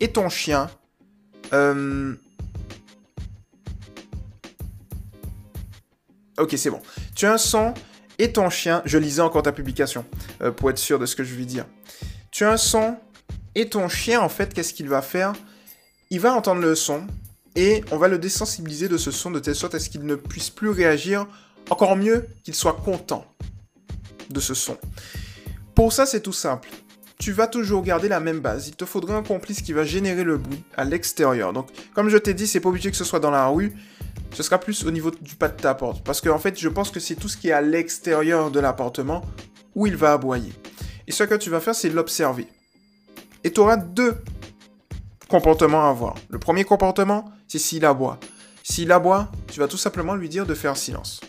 et 0.00 0.08
ton 0.08 0.28
chien 0.28 0.70
euh, 1.52 2.14
Ok, 6.40 6.54
c'est 6.56 6.70
bon. 6.70 6.80
Tu 7.14 7.26
as 7.26 7.32
un 7.34 7.38
son 7.38 7.74
et 8.18 8.32
ton 8.32 8.50
chien. 8.50 8.82
Je 8.84 8.98
lisais 8.98 9.22
encore 9.22 9.42
ta 9.42 9.52
publication 9.52 10.04
euh, 10.42 10.50
pour 10.50 10.70
être 10.70 10.78
sûr 10.78 10.98
de 10.98 11.06
ce 11.06 11.14
que 11.14 11.24
je 11.24 11.34
vais 11.34 11.44
dire. 11.44 11.66
Tu 12.30 12.44
as 12.44 12.52
un 12.52 12.56
son 12.56 12.96
et 13.54 13.68
ton 13.68 13.88
chien, 13.88 14.20
en 14.20 14.28
fait, 14.28 14.54
qu'est-ce 14.54 14.72
qu'il 14.72 14.88
va 14.88 15.02
faire? 15.02 15.32
Il 16.10 16.20
va 16.20 16.32
entendre 16.32 16.60
le 16.60 16.74
son 16.74 17.06
et 17.56 17.82
on 17.90 17.96
va 17.96 18.08
le 18.08 18.18
désensibiliser 18.18 18.88
de 18.88 18.96
ce 18.96 19.10
son 19.10 19.30
de 19.30 19.38
telle 19.38 19.54
sorte 19.54 19.74
à 19.74 19.78
ce 19.78 19.90
qu'il 19.90 20.04
ne 20.04 20.14
puisse 20.14 20.50
plus 20.50 20.70
réagir. 20.70 21.26
Encore 21.68 21.96
mieux, 21.96 22.26
qu'il 22.42 22.54
soit 22.54 22.74
content 22.74 23.24
de 24.28 24.40
ce 24.40 24.54
son. 24.54 24.76
Pour 25.74 25.92
ça, 25.92 26.06
c'est 26.06 26.20
tout 26.20 26.32
simple. 26.32 26.68
Tu 27.18 27.32
vas 27.32 27.46
toujours 27.46 27.82
garder 27.82 28.08
la 28.08 28.18
même 28.18 28.40
base. 28.40 28.68
Il 28.68 28.76
te 28.76 28.84
faudra 28.84 29.14
un 29.14 29.22
complice 29.22 29.60
qui 29.60 29.72
va 29.72 29.84
générer 29.84 30.24
le 30.24 30.38
bruit 30.38 30.62
à 30.76 30.84
l'extérieur. 30.84 31.52
Donc, 31.52 31.68
comme 31.94 32.08
je 32.08 32.16
t'ai 32.16 32.34
dit, 32.34 32.46
c'est 32.46 32.60
pas 32.60 32.70
obligé 32.70 32.90
que 32.90 32.96
ce 32.96 33.04
soit 33.04 33.20
dans 33.20 33.30
la 33.30 33.46
rue. 33.46 33.72
Ce 34.32 34.42
sera 34.42 34.58
plus 34.58 34.84
au 34.84 34.90
niveau 34.90 35.10
du 35.10 35.34
pas 35.36 35.48
de 35.48 35.60
ta 35.60 35.74
porte. 35.74 36.04
Parce 36.04 36.20
qu'en 36.20 36.34
en 36.34 36.38
fait, 36.38 36.58
je 36.58 36.68
pense 36.68 36.90
que 36.90 37.00
c'est 37.00 37.16
tout 37.16 37.28
ce 37.28 37.36
qui 37.36 37.48
est 37.48 37.52
à 37.52 37.60
l'extérieur 37.60 38.50
de 38.50 38.60
l'appartement 38.60 39.22
où 39.74 39.86
il 39.86 39.96
va 39.96 40.12
aboyer. 40.12 40.52
Et 41.06 41.12
ce 41.12 41.24
que 41.24 41.34
tu 41.34 41.50
vas 41.50 41.60
faire, 41.60 41.74
c'est 41.74 41.90
l'observer. 41.90 42.46
Et 43.42 43.52
tu 43.52 43.60
auras 43.60 43.76
deux 43.76 44.16
comportements 45.28 45.86
à 45.86 45.90
avoir. 45.90 46.14
Le 46.28 46.38
premier 46.38 46.64
comportement, 46.64 47.30
c'est 47.48 47.58
s'il 47.58 47.84
aboie. 47.84 48.18
S'il 48.62 48.92
aboie, 48.92 49.30
tu 49.48 49.60
vas 49.60 49.68
tout 49.68 49.76
simplement 49.76 50.14
lui 50.14 50.28
dire 50.28 50.46
de 50.46 50.54
faire 50.54 50.76
silence. 50.76 51.20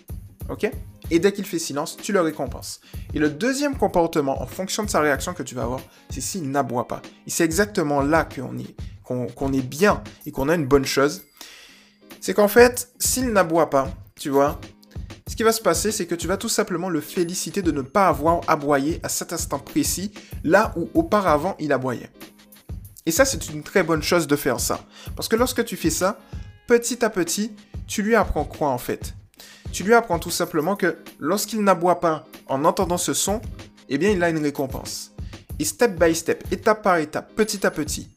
Ok? 0.50 0.70
Et 1.10 1.20
dès 1.20 1.34
qu'il 1.34 1.46
fait 1.46 1.60
silence, 1.60 1.98
tu 1.98 2.14
le 2.14 2.22
récompenses. 2.22 2.80
Et 3.14 3.20
le 3.20 3.30
deuxième 3.30 3.78
comportement, 3.78 4.42
en 4.42 4.48
fonction 4.48 4.84
de 4.84 4.90
sa 4.90 5.02
réaction 5.02 5.34
que 5.34 5.44
tu 5.44 5.56
vas 5.56 5.64
avoir, 5.64 5.82
c'est 6.10 6.22
s'il 6.22 6.50
n'aboie 6.50 6.88
pas. 6.88 7.02
Et 7.28 7.30
c'est 7.30 7.44
exactement 7.44 8.02
là 8.02 8.24
qu'on 8.24 8.58
est, 8.58 8.76
qu'on 9.04 9.54
est 9.54 9.62
bien 9.66 10.04
et 10.26 10.32
qu'on 10.32 10.48
a 10.48 10.56
une 10.56 10.68
bonne 10.68 10.86
chose. 10.86 11.24
C'est 12.22 12.36
qu'en 12.36 12.48
fait, 12.48 12.92
s'il 13.00 13.32
n'aboie 13.32 13.72
pas, 13.72 13.92
tu 14.16 14.30
vois, 14.30 14.62
ce 15.28 15.36
qui 15.36 15.42
va 15.42 15.52
se 15.52 15.62
passer, 15.62 15.92
c'est 15.92 16.06
que 16.06 16.14
tu 16.14 16.28
vas 16.28 16.38
tout 16.38 16.50
simplement 16.50 16.88
le 16.88 17.02
féliciter 17.02 17.64
de 17.64 17.72
ne 17.72 17.82
pas 17.82 18.08
avoir 18.08 18.42
aboyé 18.48 19.00
à 19.02 19.10
cet 19.10 19.34
instant 19.34 19.58
précis, 19.58 20.14
là 20.44 20.72
où 20.76 20.88
auparavant 20.94 21.56
il 21.58 21.74
aboyait. 21.74 22.12
Et 23.08 23.12
ça, 23.12 23.26
c'est 23.26 23.50
une 23.50 23.64
très 23.64 23.82
bonne 23.82 24.04
chose 24.04 24.28
de 24.28 24.36
faire 24.36 24.60
ça. 24.60 24.86
Parce 25.16 25.28
que 25.28 25.36
lorsque 25.36 25.66
tu 25.66 25.76
fais 25.76 25.90
ça, 25.90 26.20
petit 26.68 27.04
à 27.04 27.10
petit, 27.10 27.56
tu 27.88 28.04
lui 28.04 28.14
apprends 28.14 28.46
quoi 28.46 28.70
en 28.70 28.78
fait? 28.78 29.16
Tu 29.72 29.84
lui 29.84 29.96
apprends 29.96 30.20
tout 30.20 30.30
simplement 30.30 30.76
que 30.76 30.98
lorsqu'il 31.18 31.64
n'aboie 31.64 32.00
pas 32.00 32.28
en 32.46 32.66
entendant 32.66 33.00
ce 33.00 33.16
son, 33.16 33.42
eh 33.90 33.98
bien 33.98 34.12
il 34.12 34.22
a 34.22 34.30
une 34.30 34.44
récompense. 34.44 35.16
Et 35.58 35.66
step 35.66 36.00
by 36.00 36.14
step, 36.14 36.44
étape 36.52 36.84
par 36.84 36.98
étape, 36.98 37.34
petit 37.34 37.66
à 37.66 37.72
petit, 37.72 38.10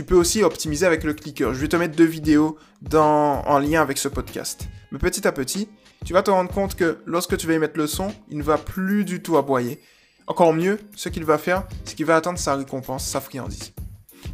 tu 0.00 0.04
peux 0.06 0.16
aussi 0.16 0.42
optimiser 0.42 0.86
avec 0.86 1.04
le 1.04 1.12
clicker. 1.12 1.52
Je 1.52 1.60
vais 1.60 1.68
te 1.68 1.76
mettre 1.76 1.94
deux 1.94 2.06
vidéos 2.06 2.56
en 2.94 3.58
lien 3.58 3.82
avec 3.82 3.98
ce 3.98 4.08
podcast. 4.08 4.66
Mais 4.92 4.98
petit 4.98 5.28
à 5.28 5.32
petit, 5.32 5.68
tu 6.06 6.14
vas 6.14 6.22
te 6.22 6.30
rendre 6.30 6.50
compte 6.50 6.74
que 6.74 7.00
lorsque 7.04 7.36
tu 7.36 7.46
vas 7.46 7.52
y 7.52 7.58
mettre 7.58 7.78
le 7.78 7.86
son, 7.86 8.10
il 8.30 8.38
ne 8.38 8.42
va 8.42 8.56
plus 8.56 9.04
du 9.04 9.20
tout 9.20 9.36
aboyer. 9.36 9.78
Encore 10.26 10.54
mieux, 10.54 10.80
ce 10.96 11.10
qu'il 11.10 11.26
va 11.26 11.36
faire, 11.36 11.64
c'est 11.84 11.96
qu'il 11.96 12.06
va 12.06 12.16
attendre 12.16 12.38
sa 12.38 12.54
récompense, 12.54 13.06
sa 13.06 13.20
friandise. 13.20 13.74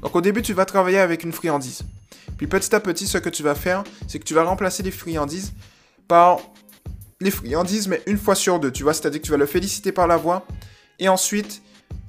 Donc 0.02 0.14
au 0.14 0.20
début, 0.20 0.40
tu 0.40 0.52
vas 0.52 0.66
travailler 0.66 0.98
avec 0.98 1.24
une 1.24 1.32
friandise. 1.32 1.82
Puis 2.38 2.46
petit 2.46 2.72
à 2.72 2.78
petit, 2.78 3.08
ce 3.08 3.18
que 3.18 3.28
tu 3.28 3.42
vas 3.42 3.56
faire, 3.56 3.82
c'est 4.06 4.20
que 4.20 4.24
tu 4.24 4.34
vas 4.34 4.44
remplacer 4.44 4.84
les 4.84 4.92
friandises 4.92 5.52
par 6.06 6.38
les 7.20 7.32
friandises, 7.32 7.88
mais 7.88 8.04
une 8.06 8.18
fois 8.18 8.36
sur 8.36 8.60
deux. 8.60 8.70
Tu 8.70 8.84
vois, 8.84 8.94
c'est-à-dire 8.94 9.20
que 9.20 9.26
tu 9.26 9.32
vas 9.32 9.36
le 9.36 9.46
féliciter 9.46 9.90
par 9.90 10.06
la 10.06 10.16
voix. 10.16 10.46
Et 11.00 11.08
ensuite, 11.08 11.60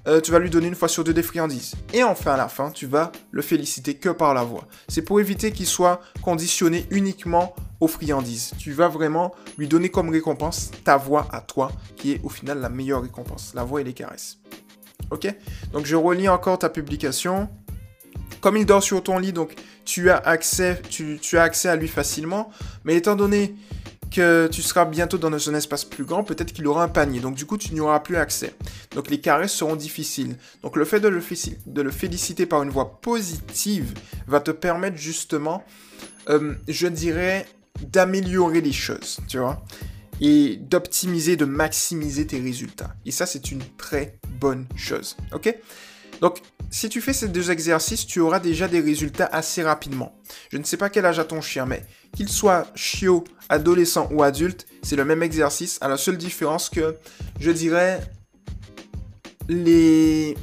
euh, 0.08 0.22
tu 0.22 0.32
vas 0.32 0.40
lui 0.40 0.50
donner 0.50 0.68
une 0.68 0.76
fois 0.76 0.88
sur 0.88 1.04
deux 1.04 1.14
des 1.14 1.24
friandises. 1.24 1.76
Et 1.94 2.04
enfin, 2.04 2.34
à 2.34 2.38
la 2.38 2.48
fin, 2.48 2.72
tu 2.72 2.86
vas 2.86 3.12
le 3.32 3.42
féliciter 3.42 3.96
que 3.96 4.10
par 4.10 4.34
la 4.34 4.44
voix. 4.44 4.68
C'est 4.88 5.02
pour 5.02 5.20
éviter 5.20 5.52
qu'il 5.52 5.66
soit 5.66 6.00
conditionné 6.22 6.86
uniquement 6.92 7.56
aux 7.80 7.88
friandises. 7.88 8.52
Tu 8.58 8.72
vas 8.72 8.88
vraiment 8.88 9.34
lui 9.58 9.68
donner 9.68 9.90
comme 9.90 10.10
récompense 10.10 10.72
ta 10.84 10.98
voix 10.98 11.28
à 11.32 11.42
toi, 11.42 11.72
qui 11.98 12.14
est 12.14 12.22
au 12.24 12.30
final 12.30 12.60
la 12.60 12.70
meilleure 12.70 13.02
récompense. 13.02 13.52
La 13.54 13.64
voix 13.64 13.82
et 13.82 13.84
les 13.84 13.94
caresses. 13.94 14.38
Ok? 15.12 15.28
Donc 15.74 15.86
je 15.86 15.96
relis 15.96 16.30
encore 16.30 16.60
ta 16.60 16.70
publication. 16.70 17.50
Comme 18.40 18.58
il 18.58 18.66
dort 18.66 18.84
sur 18.84 19.02
ton 19.02 19.18
lit, 19.18 19.34
donc 19.34 19.56
tu 19.84 20.10
as 20.10 20.18
accès, 20.18 20.82
tu, 20.90 21.18
tu 21.22 21.38
as 21.38 21.44
accès 21.44 21.70
à 21.70 21.76
lui 21.76 21.88
facilement. 21.88 22.50
Mais 22.84 22.96
étant 22.96 23.16
donné 23.16 23.56
que 24.12 24.48
tu 24.52 24.62
seras 24.62 24.86
bientôt 24.86 25.18
dans 25.18 25.32
un 25.50 25.54
espace 25.56 25.86
plus 25.86 26.06
grand, 26.06 26.24
peut-être 26.24 26.54
qu'il 26.54 26.68
aura 26.68 26.84
un 26.84 26.88
panier. 26.88 27.20
Donc 27.20 27.36
du 27.36 27.46
coup, 27.46 27.58
tu 27.58 27.74
n'y 27.74 27.80
auras 27.80 28.00
plus 28.00 28.18
accès. 28.18 28.54
Donc 28.96 29.10
les 29.10 29.20
caresses 29.20 29.54
seront 29.54 29.76
difficiles. 29.76 30.38
Donc 30.64 30.76
le 30.76 30.86
fait 30.86 31.00
de 31.00 31.08
le, 31.08 31.92
féliciter 31.92 32.46
par 32.46 32.64
une 32.64 32.70
voix 32.70 33.00
positive 33.02 33.94
va 34.28 34.40
te 34.40 34.52
permettre 34.52 34.98
justement, 34.98 35.64
euh, 36.30 36.56
je 36.68 36.88
dirais, 36.88 37.46
d'améliorer 37.82 38.62
les 38.62 38.72
choses, 38.72 39.20
tu 39.28 39.38
vois, 39.38 39.64
et 40.20 40.58
d'optimiser, 40.58 41.36
de 41.36 41.46
maximiser 41.46 42.26
tes 42.26 42.40
résultats. 42.40 42.96
Et 43.06 43.12
ça, 43.12 43.26
c'est 43.26 43.52
une 43.52 43.62
très 43.78 44.20
bonne 44.40 44.66
chose, 44.76 45.16
ok? 45.34 45.56
Donc, 46.22 46.42
si 46.72 46.90
tu 46.90 47.02
fais 47.02 47.14
ces 47.14 47.28
deux 47.28 47.52
exercices, 47.52 48.06
tu 48.06 48.20
auras 48.20 48.40
déjà 48.40 48.68
des 48.68 48.80
résultats 48.80 49.30
assez 49.32 49.64
rapidement. 49.64 50.20
Je 50.52 50.58
ne 50.58 50.64
sais 50.64 50.78
pas 50.78 50.90
quel 50.90 51.06
âge 51.06 51.20
a 51.20 51.24
ton 51.24 51.42
chien, 51.42 51.66
mais 51.66 51.86
qu'il 52.16 52.30
soit 52.30 52.68
chiot, 52.76 53.24
adolescent 53.50 54.08
ou 54.12 54.24
adulte, 54.24 54.66
c'est 54.84 54.96
le 54.96 55.06
même 55.06 55.24
exercice, 55.24 55.78
à 55.82 55.88
la 55.88 55.98
seule 55.98 56.18
différence 56.18 56.70
que, 56.70 56.98
je 57.40 57.52
dirais, 57.52 58.02
les... 59.48 60.38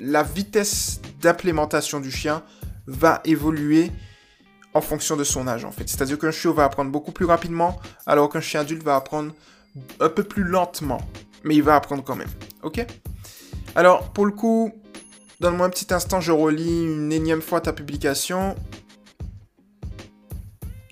la 0.00 0.22
vitesse 0.22 1.00
d'implémentation 1.20 2.00
du 2.00 2.10
chien 2.10 2.42
va 2.86 3.20
évoluer 3.24 3.90
en 4.74 4.80
fonction 4.80 5.16
de 5.16 5.24
son 5.24 5.46
âge 5.46 5.64
en 5.64 5.70
fait. 5.70 5.88
C'est-à-dire 5.88 6.18
qu'un 6.18 6.32
chiot 6.32 6.52
va 6.52 6.64
apprendre 6.64 6.90
beaucoup 6.90 7.12
plus 7.12 7.26
rapidement, 7.26 7.80
alors 8.06 8.28
qu'un 8.28 8.40
chien 8.40 8.60
adulte 8.60 8.82
va 8.82 8.96
apprendre 8.96 9.32
un 10.00 10.08
peu 10.08 10.24
plus 10.24 10.44
lentement. 10.44 11.00
Mais 11.44 11.54
il 11.54 11.62
va 11.62 11.76
apprendre 11.76 12.02
quand 12.02 12.16
même. 12.16 12.30
Ok? 12.62 12.84
Alors, 13.74 14.12
pour 14.12 14.24
le 14.24 14.32
coup, 14.32 14.72
donne-moi 15.40 15.66
un 15.66 15.70
petit 15.70 15.92
instant, 15.92 16.20
je 16.20 16.32
relis 16.32 16.84
une 16.84 17.12
énième 17.12 17.42
fois 17.42 17.60
ta 17.60 17.72
publication. 17.72 18.54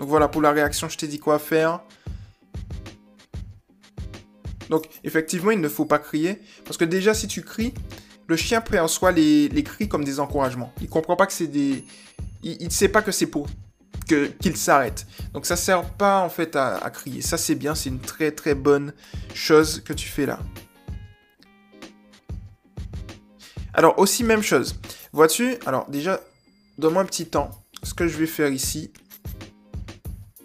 Donc 0.03 0.09
voilà, 0.09 0.27
pour 0.27 0.43
la 0.43 0.51
réaction, 0.51 0.89
je 0.89 0.99
t'ai 0.99 1.07
dit 1.07 1.21
quoi 1.21 1.39
faire. 1.39 1.79
Donc, 4.69 4.89
effectivement, 5.05 5.53
il 5.53 5.61
ne 5.61 5.69
faut 5.69 5.85
pas 5.85 6.01
crier. 6.01 6.43
Parce 6.65 6.77
que 6.77 6.85
déjà, 6.85 7.15
si 7.15 7.29
tu 7.29 7.43
cries, 7.43 7.73
le 8.27 8.35
chien 8.35 8.61
perçoit 8.61 9.13
les, 9.13 9.49
les 9.49 9.63
cris 9.63 9.89
comme 9.89 10.03
des 10.03 10.19
encouragements. 10.19 10.73
Il 10.81 10.89
comprend 10.89 11.15
pas 11.15 11.27
que 11.27 11.33
c'est 11.33 11.47
des... 11.47 11.85
Il 12.43 12.65
ne 12.65 12.71
sait 12.71 12.89
pas 12.89 13.01
que 13.01 13.13
c'est 13.13 13.29
pour 13.29 13.47
que, 14.09 14.27
qu'il 14.27 14.57
s'arrête. 14.57 15.07
Donc 15.35 15.47
ça 15.47 15.55
sert 15.55 15.85
pas 15.85 16.19
en 16.19 16.29
fait 16.29 16.57
à, 16.57 16.79
à 16.79 16.91
crier. 16.91 17.23
Ça 17.23 17.39
c'est 17.39 17.55
bien, 17.55 17.77
c'est 17.77 17.89
une 17.89 18.01
très 18.01 18.33
très 18.33 18.57
bonne 18.57 18.95
chose 19.35 19.85
que 19.85 19.93
tu 19.93 20.09
fais 20.09 20.27
là. 20.27 20.41
Alors 23.73 24.01
aussi 24.01 24.25
même 24.25 24.43
chose. 24.43 24.75
Vois-tu 25.13 25.55
Alors 25.65 25.89
déjà, 25.89 26.21
donne-moi 26.77 27.03
un 27.03 27.07
petit 27.07 27.27
temps. 27.27 27.51
Ce 27.85 27.95
que 27.95 28.09
je 28.09 28.17
vais 28.17 28.27
faire 28.27 28.49
ici, 28.49 28.93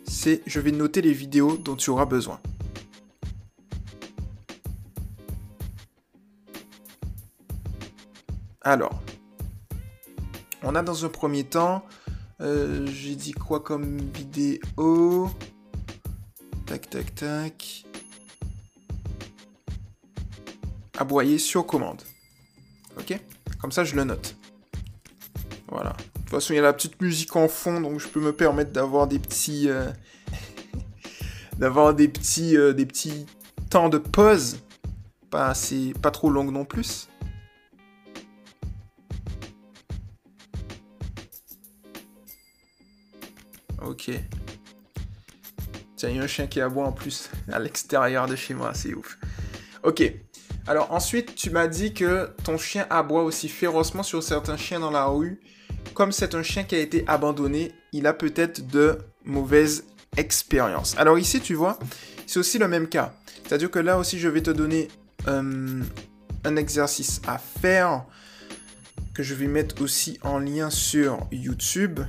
c'est 0.08 0.42
je 0.46 0.60
vais 0.60 0.72
noter 0.72 1.02
les 1.02 1.14
vidéos 1.14 1.58
dont 1.58 1.76
tu 1.76 1.90
auras 1.90 2.06
besoin. 2.06 2.40
Alors, 8.62 9.02
on 10.64 10.76
a 10.76 10.82
dans 10.82 11.06
un 11.06 11.10
premier 11.10 11.44
temps, 11.46 11.86
euh, 12.42 12.86
j'ai 12.88 13.16
dit 13.16 13.32
quoi 13.32 13.62
comme 13.62 13.98
vidéo? 14.12 15.30
Tac, 16.66 16.90
tac, 16.90 17.16
tac. 17.16 17.86
Aboyer 20.98 21.38
sur 21.38 21.66
commande. 21.66 22.02
Ok? 23.00 23.18
Comme 23.62 23.72
ça, 23.72 23.84
je 23.84 23.96
le 23.96 24.04
note. 24.04 24.37
Toute 26.38 26.44
façon, 26.44 26.53
il 26.53 26.58
y 26.58 26.60
a 26.60 26.63
la 26.63 26.74
petite 26.74 27.01
musique 27.01 27.36
en 27.36 27.48
fond, 27.48 27.82
donc 27.82 28.00
je 28.00 28.08
peux 28.08 28.20
me 28.20 28.32
permettre 28.32 28.72
d'avoir 28.72 29.08
des 29.08 29.17
petits... 29.17 29.70
Euh, 29.70 29.89
d'avoir 31.58 31.96
des 31.96 32.08
petits, 32.08 32.56
euh, 32.56 32.74
des 32.74 32.86
petits 32.86 33.25
temps 33.72 33.89
de 33.89 33.98
pause. 33.98 34.60
Pas, 35.32 35.48
assez, 35.48 35.94
pas 36.00 36.12
trop 36.12 36.29
longue 36.29 36.51
non 36.51 36.63
plus. 36.63 37.08
Ok. 43.84 44.12
Tiens, 45.96 46.10
il 46.10 46.17
y 46.17 46.20
a 46.20 46.22
un 46.22 46.27
chien 46.27 46.46
qui 46.46 46.62
aboie 46.62 46.86
en 46.86 46.91
plus 46.91 47.32
à 47.51 47.58
l'extérieur 47.58 48.27
de 48.27 48.36
chez 48.36 48.53
moi, 48.53 48.75
c'est 48.75 48.94
ouf. 48.94 49.17
Ok. 49.82 50.03
Alors 50.67 50.91
ensuite, 50.91 51.34
tu 51.34 51.50
m'as 51.50 51.67
dit 51.67 51.96
que 51.96 52.29
ton 52.44 52.60
chien 52.60 52.86
aboie 52.91 53.24
aussi 53.24 53.50
férocement 53.50 54.03
sur 54.03 54.22
certains 54.22 54.58
chiens 54.58 54.79
dans 54.79 54.91
la 54.91 55.06
rue. 55.06 55.41
Comme 55.94 56.12
c'est 56.12 56.36
un 56.36 56.44
chien 56.44 56.63
qui 56.63 56.75
a 56.75 56.79
été 56.79 57.03
abandonné, 57.08 57.72
il 57.91 58.08
a 58.08 58.13
peut-être 58.13 58.67
de 58.67 58.98
mauvaise 59.25 59.86
expérience. 60.15 60.96
Alors 60.98 61.17
ici, 61.17 61.41
tu 61.41 61.53
vois, 61.53 61.79
c'est 62.25 62.39
aussi 62.39 62.58
le 62.58 62.67
même 62.67 62.88
cas. 62.88 63.13
C'est-à-dire 63.44 63.72
que 63.72 63.79
là 63.79 63.98
aussi, 63.98 64.20
je 64.20 64.27
vais 64.27 64.41
te 64.41 64.51
donner 64.51 64.89
euh, 65.27 65.82
un 66.44 66.56
exercice 66.56 67.22
à 67.27 67.38
faire 67.38 68.06
que 69.13 69.24
je 69.24 69.34
vais 69.34 69.48
mettre 69.48 69.82
aussi 69.82 70.20
en 70.22 70.38
lien 70.38 70.70
sur 70.70 71.27
YouTube. 71.32 72.01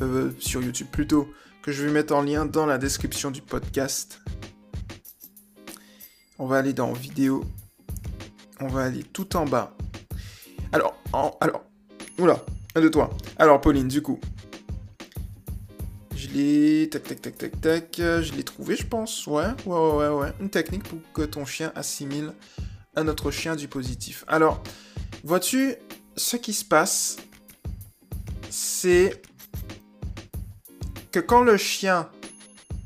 Euh, 0.00 0.32
sur 0.38 0.62
YouTube 0.62 0.88
plutôt, 0.90 1.28
que 1.62 1.72
je 1.72 1.84
vais 1.84 1.92
mettre 1.92 2.14
en 2.14 2.22
lien 2.22 2.46
dans 2.46 2.66
la 2.66 2.78
description 2.78 3.30
du 3.30 3.42
podcast. 3.42 4.20
On 6.38 6.46
va 6.46 6.58
aller 6.58 6.72
dans 6.72 6.92
vidéo. 6.92 7.44
On 8.60 8.68
va 8.68 8.84
aller 8.84 9.02
tout 9.02 9.36
en 9.36 9.44
bas. 9.44 9.76
Alors, 10.72 10.97
alors, 11.12 11.64
oula, 12.18 12.44
un 12.74 12.80
de 12.80 12.88
toi. 12.88 13.10
Alors, 13.38 13.60
Pauline, 13.60 13.88
du 13.88 14.02
coup, 14.02 14.20
je 16.14 16.28
l'ai, 16.28 16.88
tac, 16.90 17.04
tac, 17.04 17.20
tac, 17.22 17.38
tac, 17.38 17.60
tac, 17.60 17.94
je 17.96 18.34
l'ai 18.34 18.44
trouvé, 18.44 18.76
je 18.76 18.86
pense. 18.86 19.26
Ouais, 19.26 19.46
ouais, 19.66 19.90
ouais, 19.92 20.08
ouais. 20.08 20.32
Une 20.40 20.50
technique 20.50 20.84
pour 20.84 20.98
que 21.12 21.22
ton 21.22 21.44
chien 21.44 21.72
assimile 21.74 22.32
un 22.96 23.08
autre 23.08 23.30
chien 23.30 23.54
du 23.56 23.68
positif. 23.68 24.24
Alors, 24.26 24.62
vois-tu, 25.24 25.76
ce 26.16 26.36
qui 26.36 26.52
se 26.52 26.64
passe, 26.64 27.16
c'est 28.50 29.22
que 31.12 31.20
quand 31.20 31.42
le 31.42 31.56
chien, 31.56 32.08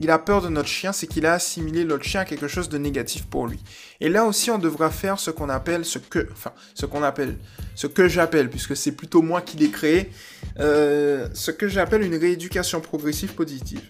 il 0.03 0.11
a 0.11 0.19
peur 0.19 0.43
de 0.43 0.49
notre 0.49 0.69
chien, 0.69 0.93
c'est 0.93 1.07
qu'il 1.07 1.27
a 1.27 1.35
assimilé 1.35 1.85
l'autre 1.85 2.03
chien 2.03 2.23
à 2.23 2.25
quelque 2.25 2.49
chose 2.49 2.69
de 2.69 2.77
négatif 2.77 3.25
pour 3.27 3.47
lui. 3.47 3.61
Et 4.01 4.09
là 4.09 4.25
aussi, 4.25 4.51
on 4.51 4.59
devra 4.59 4.91
faire 4.91 5.21
ce 5.21 5.31
qu'on 5.31 5.49
appelle, 5.49 5.85
ce 5.85 6.01
que, 6.01 6.27
enfin, 6.33 6.53
ce 6.75 6.87
qu'on 6.87 7.05
appelle, 7.05 7.39
ce 7.77 7.87
que 7.87 8.09
j'appelle, 8.09 8.51
puisque 8.51 8.77
c'est 8.77 8.93
plutôt 8.93 9.23
moi 9.23 9.43
qui 9.43 9.57
l'ai 9.59 9.71
créé, 9.71 10.11
euh, 10.59 11.29
ce 11.35 11.53
que 11.53 11.69
j'appelle 11.69 12.03
une 12.03 12.17
rééducation 12.17 12.81
progressive 12.81 13.35
positive. 13.35 13.83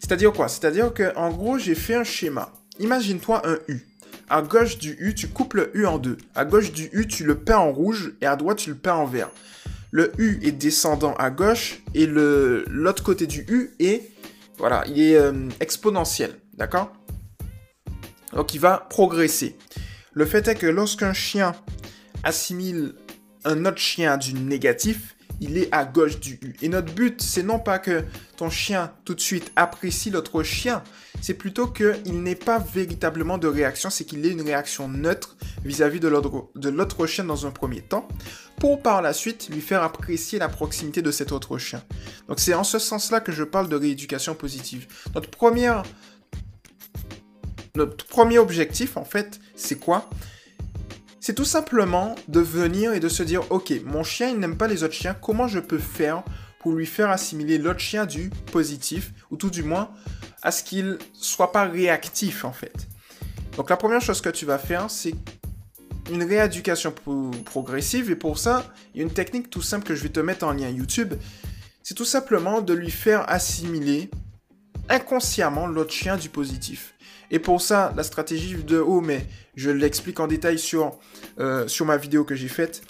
C'est-à-dire 0.00 0.32
quoi? 0.32 0.48
C'est-à-dire 0.48 0.94
que, 0.94 1.14
en 1.14 1.28
gros, 1.28 1.58
j'ai 1.58 1.74
fait 1.74 1.96
un 1.96 2.04
schéma. 2.04 2.50
Imagine-toi 2.78 3.42
un 3.46 3.58
U. 3.68 3.86
À 4.30 4.40
gauche 4.40 4.78
du 4.78 4.96
U, 5.00 5.14
tu 5.14 5.28
coupes 5.28 5.52
le 5.52 5.70
U 5.76 5.84
en 5.84 5.98
deux. 5.98 6.16
À 6.34 6.46
gauche 6.46 6.72
du 6.72 6.88
U, 6.92 7.06
tu 7.06 7.24
le 7.24 7.34
peins 7.34 7.58
en 7.58 7.72
rouge 7.72 8.14
et 8.22 8.26
à 8.26 8.36
droite, 8.36 8.56
tu 8.56 8.70
le 8.70 8.76
peins 8.76 8.94
en 8.94 9.04
vert 9.04 9.30
le 9.90 10.12
U 10.18 10.38
est 10.42 10.52
descendant 10.52 11.14
à 11.14 11.30
gauche 11.30 11.82
et 11.94 12.06
l'autre 12.06 13.02
côté 13.02 13.26
du 13.26 13.46
U 13.48 13.70
est, 13.78 14.10
voilà, 14.58 14.84
il 14.86 15.00
est 15.00 15.16
euh, 15.16 15.48
exponentiel, 15.60 16.34
d'accord? 16.54 16.92
Donc 18.32 18.54
il 18.54 18.60
va 18.60 18.86
progresser. 18.90 19.56
Le 20.12 20.26
fait 20.26 20.48
est 20.48 20.54
que 20.54 20.66
lorsqu'un 20.66 21.12
chien 21.12 21.54
assimile 22.22 22.94
un 23.44 23.64
autre 23.64 23.78
chien 23.78 24.16
du 24.16 24.34
négatif, 24.34 25.16
il 25.40 25.56
est 25.56 25.68
à 25.72 25.84
gauche 25.84 26.18
du 26.18 26.38
U. 26.42 26.56
Et 26.62 26.68
notre 26.68 26.92
but, 26.92 27.22
c'est 27.22 27.42
non 27.42 27.58
pas 27.58 27.78
que 27.78 28.04
ton 28.36 28.50
chien 28.50 28.92
tout 29.04 29.14
de 29.14 29.20
suite 29.20 29.52
apprécie 29.56 30.10
l'autre 30.10 30.42
chien, 30.42 30.82
c'est 31.20 31.34
plutôt 31.34 31.66
qu'il 31.66 32.22
n'ait 32.22 32.34
pas 32.34 32.58
véritablement 32.58 33.38
de 33.38 33.48
réaction, 33.48 33.90
c'est 33.90 34.04
qu'il 34.04 34.24
ait 34.26 34.30
une 34.30 34.42
réaction 34.42 34.88
neutre 34.88 35.36
vis-à-vis 35.64 36.00
de 36.00 36.08
l'autre 36.08 37.06
chien 37.06 37.24
dans 37.24 37.46
un 37.46 37.50
premier 37.50 37.80
temps, 37.82 38.08
pour 38.58 38.82
par 38.82 39.02
la 39.02 39.12
suite 39.12 39.48
lui 39.50 39.60
faire 39.60 39.82
apprécier 39.82 40.38
la 40.38 40.48
proximité 40.48 41.02
de 41.02 41.10
cet 41.10 41.32
autre 41.32 41.58
chien. 41.58 41.82
Donc 42.28 42.40
c'est 42.40 42.54
en 42.54 42.64
ce 42.64 42.78
sens-là 42.78 43.20
que 43.20 43.32
je 43.32 43.44
parle 43.44 43.68
de 43.68 43.76
rééducation 43.76 44.34
positive. 44.34 44.86
Notre, 45.14 45.30
première, 45.30 45.82
notre 47.74 48.06
premier 48.06 48.38
objectif, 48.38 48.96
en 48.96 49.04
fait, 49.04 49.40
c'est 49.54 49.78
quoi? 49.78 50.08
C'est 51.28 51.34
tout 51.34 51.44
simplement 51.44 52.14
de 52.28 52.40
venir 52.40 52.94
et 52.94 53.00
de 53.00 53.08
se 53.10 53.22
dire, 53.22 53.42
ok, 53.52 53.70
mon 53.84 54.02
chien, 54.02 54.30
il 54.30 54.38
n'aime 54.38 54.56
pas 54.56 54.66
les 54.66 54.82
autres 54.82 54.94
chiens, 54.94 55.12
comment 55.12 55.46
je 55.46 55.58
peux 55.58 55.76
faire 55.76 56.22
pour 56.58 56.72
lui 56.72 56.86
faire 56.86 57.10
assimiler 57.10 57.58
l'autre 57.58 57.80
chien 57.80 58.06
du 58.06 58.30
positif, 58.50 59.12
ou 59.30 59.36
tout 59.36 59.50
du 59.50 59.62
moins 59.62 59.90
à 60.40 60.50
ce 60.50 60.62
qu'il 60.62 60.96
soit 61.12 61.52
pas 61.52 61.66
réactif 61.66 62.46
en 62.46 62.52
fait. 62.52 62.88
Donc 63.58 63.68
la 63.68 63.76
première 63.76 64.00
chose 64.00 64.22
que 64.22 64.30
tu 64.30 64.46
vas 64.46 64.56
faire, 64.56 64.90
c'est 64.90 65.12
une 66.10 66.22
rééducation 66.22 66.94
progressive, 67.44 68.10
et 68.10 68.16
pour 68.16 68.38
ça, 68.38 68.64
il 68.94 68.98
y 68.98 69.00
a 69.02 69.06
une 69.06 69.12
technique 69.12 69.50
tout 69.50 69.60
simple 69.60 69.86
que 69.86 69.94
je 69.94 70.04
vais 70.04 70.08
te 70.08 70.20
mettre 70.20 70.46
en 70.46 70.52
lien 70.52 70.70
YouTube. 70.70 71.12
C'est 71.82 71.94
tout 71.94 72.06
simplement 72.06 72.62
de 72.62 72.72
lui 72.72 72.90
faire 72.90 73.28
assimiler 73.28 74.08
inconsciemment 74.88 75.66
l'autre 75.66 75.92
chien 75.92 76.16
du 76.16 76.30
positif. 76.30 76.94
Et 77.30 77.38
pour 77.38 77.60
ça, 77.60 77.92
la 77.96 78.02
stratégie 78.02 78.54
de 78.54 78.78
haut, 78.78 79.00
mais 79.00 79.26
je 79.54 79.70
l'explique 79.70 80.20
en 80.20 80.26
détail 80.26 80.58
sur, 80.58 80.98
euh, 81.38 81.66
ma 81.84 81.96
vidéo 81.96 82.24
que 82.24 82.34
j'ai 82.34 82.48
faite, 82.48 82.82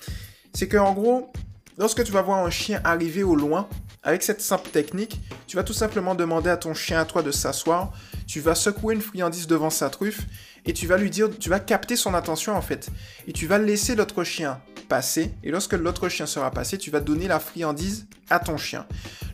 c'est 0.52 0.68
qu'en 0.68 0.92
gros, 0.92 1.32
lorsque 1.76 2.04
tu 2.04 2.12
vas 2.12 2.22
voir 2.22 2.44
un 2.44 2.50
chien 2.50 2.80
arriver 2.84 3.22
au 3.22 3.34
loin, 3.34 3.68
avec 4.02 4.22
cette 4.22 4.40
simple 4.40 4.70
technique, 4.70 5.20
tu 5.46 5.56
vas 5.56 5.64
tout 5.64 5.72
simplement 5.72 6.14
demander 6.14 6.50
à 6.50 6.56
ton 6.56 6.72
chien 6.72 7.00
à 7.00 7.04
toi 7.04 7.22
de 7.22 7.30
s'asseoir, 7.30 7.92
tu 8.26 8.40
vas 8.40 8.54
secouer 8.54 8.94
une 8.94 9.00
friandise 9.00 9.46
devant 9.46 9.70
sa 9.70 9.90
truffe, 9.90 10.20
et 10.66 10.72
tu 10.72 10.86
vas 10.86 10.96
lui 10.98 11.10
dire, 11.10 11.28
tu 11.38 11.48
vas 11.48 11.60
capter 11.60 11.96
son 11.96 12.14
attention 12.14 12.54
en 12.54 12.62
fait, 12.62 12.90
et 13.26 13.32
tu 13.32 13.46
vas 13.46 13.58
laisser 13.58 13.96
l'autre 13.96 14.22
chien 14.24 14.60
passer, 14.88 15.34
et 15.42 15.50
lorsque 15.50 15.74
l'autre 15.74 16.08
chien 16.08 16.26
sera 16.26 16.50
passé, 16.50 16.78
tu 16.78 16.90
vas 16.90 17.00
donner 17.00 17.28
la 17.28 17.38
friandise 17.38 18.06
à 18.30 18.38
ton 18.38 18.56
chien. 18.56 18.86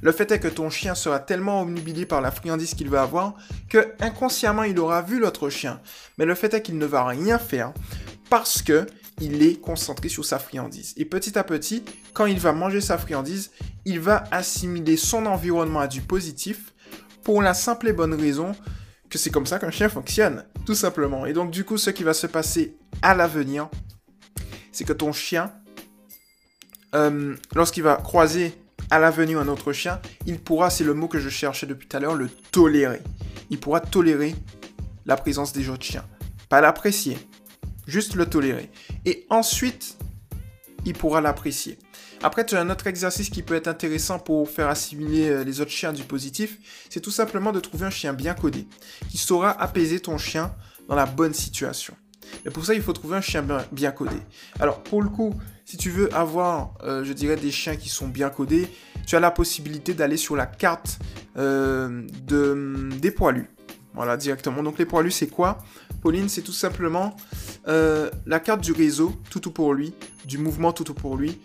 Le 0.02 0.12
fait 0.12 0.30
est 0.32 0.40
que 0.40 0.48
ton 0.48 0.70
chien 0.70 0.94
sera 0.94 1.18
tellement 1.18 1.62
omnubilé 1.62 2.04
par 2.06 2.20
la 2.20 2.30
friandise 2.30 2.74
qu'il 2.74 2.90
va 2.90 3.02
avoir 3.02 3.34
que 3.68 3.94
inconsciemment 4.00 4.64
il 4.64 4.78
aura 4.78 5.02
vu 5.02 5.18
l'autre 5.18 5.48
chien. 5.48 5.80
Mais 6.18 6.24
le 6.24 6.34
fait 6.34 6.52
est 6.54 6.62
qu'il 6.62 6.78
ne 6.78 6.86
va 6.86 7.06
rien 7.06 7.38
faire 7.38 7.72
parce 8.28 8.62
que 8.62 8.86
il 9.20 9.42
est 9.42 9.60
concentré 9.60 10.08
sur 10.08 10.24
sa 10.24 10.38
friandise. 10.38 10.92
Et 10.96 11.04
petit 11.04 11.38
à 11.38 11.44
petit, 11.44 11.84
quand 12.12 12.26
il 12.26 12.38
va 12.38 12.52
manger 12.52 12.80
sa 12.80 12.98
friandise, 12.98 13.52
il 13.84 14.00
va 14.00 14.24
assimiler 14.30 14.96
son 14.96 15.26
environnement 15.26 15.80
à 15.80 15.86
du 15.86 16.00
positif 16.00 16.74
pour 17.22 17.40
la 17.40 17.54
simple 17.54 17.88
et 17.88 17.92
bonne 17.92 18.14
raison 18.14 18.52
que 19.08 19.18
c'est 19.18 19.30
comme 19.30 19.46
ça 19.46 19.58
qu'un 19.58 19.70
chien 19.70 19.88
fonctionne, 19.88 20.44
tout 20.66 20.74
simplement. 20.74 21.26
Et 21.26 21.32
donc 21.32 21.50
du 21.50 21.64
coup, 21.64 21.78
ce 21.78 21.90
qui 21.90 22.02
va 22.02 22.14
se 22.14 22.26
passer 22.26 22.76
à 23.02 23.14
l'avenir, 23.14 23.68
c'est 24.74 24.84
que 24.84 24.92
ton 24.92 25.12
chien, 25.12 25.52
euh, 26.96 27.36
lorsqu'il 27.54 27.84
va 27.84 27.96
croiser 27.96 28.52
à 28.90 28.98
l'avenir 28.98 29.38
un 29.38 29.46
autre 29.46 29.72
chien, 29.72 30.00
il 30.26 30.40
pourra, 30.40 30.68
c'est 30.68 30.84
le 30.84 30.94
mot 30.94 31.06
que 31.06 31.20
je 31.20 31.28
cherchais 31.28 31.66
depuis 31.66 31.86
tout 31.86 31.96
à 31.96 32.00
l'heure, 32.00 32.16
le 32.16 32.28
tolérer. 32.28 33.00
Il 33.50 33.60
pourra 33.60 33.80
tolérer 33.80 34.34
la 35.06 35.16
présence 35.16 35.52
des 35.52 35.68
autres 35.68 35.84
chiens. 35.84 36.04
Pas 36.48 36.60
l'apprécier, 36.60 37.16
juste 37.86 38.16
le 38.16 38.26
tolérer. 38.26 38.68
Et 39.04 39.26
ensuite, 39.30 39.96
il 40.84 40.94
pourra 40.94 41.20
l'apprécier. 41.20 41.78
Après, 42.22 42.44
tu 42.44 42.56
as 42.56 42.60
un 42.60 42.68
autre 42.68 42.88
exercice 42.88 43.30
qui 43.30 43.42
peut 43.42 43.54
être 43.54 43.68
intéressant 43.68 44.18
pour 44.18 44.50
faire 44.50 44.68
assimiler 44.68 45.28
euh, 45.28 45.44
les 45.44 45.60
autres 45.60 45.70
chiens 45.70 45.92
du 45.92 46.02
positif. 46.02 46.58
C'est 46.90 47.00
tout 47.00 47.10
simplement 47.10 47.52
de 47.52 47.60
trouver 47.60 47.86
un 47.86 47.90
chien 47.90 48.12
bien 48.12 48.34
codé, 48.34 48.66
qui 49.08 49.18
saura 49.18 49.50
apaiser 49.50 50.00
ton 50.00 50.18
chien 50.18 50.52
dans 50.88 50.96
la 50.96 51.06
bonne 51.06 51.34
situation. 51.34 51.94
Et 52.46 52.50
pour 52.50 52.64
ça, 52.64 52.74
il 52.74 52.82
faut 52.82 52.92
trouver 52.92 53.16
un 53.16 53.20
chien 53.20 53.44
bien, 53.72 53.90
codé. 53.90 54.16
Alors, 54.60 54.82
pour 54.82 55.02
le 55.02 55.08
coup, 55.08 55.34
si 55.64 55.76
tu 55.76 55.90
veux 55.90 56.14
avoir, 56.14 56.74
euh, 56.82 57.04
je 57.04 57.12
dirais, 57.12 57.36
des 57.36 57.50
chiens 57.50 57.76
qui 57.76 57.88
sont 57.88 58.08
bien 58.08 58.30
codés, 58.30 58.68
tu 59.06 59.16
as 59.16 59.20
la 59.20 59.30
possibilité 59.30 59.94
d'aller 59.94 60.16
sur 60.16 60.36
la 60.36 60.46
carte 60.46 60.98
euh, 61.36 62.06
de, 62.26 62.88
des 62.98 63.10
poilus. 63.10 63.48
Voilà, 63.94 64.16
directement. 64.16 64.62
Donc, 64.62 64.78
les 64.78 64.86
poilus, 64.86 65.12
c'est 65.12 65.28
quoi? 65.28 65.58
Pauline, 66.02 66.28
c'est 66.28 66.42
tout 66.42 66.52
simplement 66.52 67.16
euh, 67.68 68.10
la 68.26 68.40
carte 68.40 68.60
du 68.60 68.72
réseau, 68.72 69.14
tout 69.30 69.50
pour 69.50 69.72
lui, 69.72 69.94
du 70.26 70.38
mouvement 70.38 70.72
tout 70.72 70.94
pour 70.94 71.16
lui, 71.16 71.40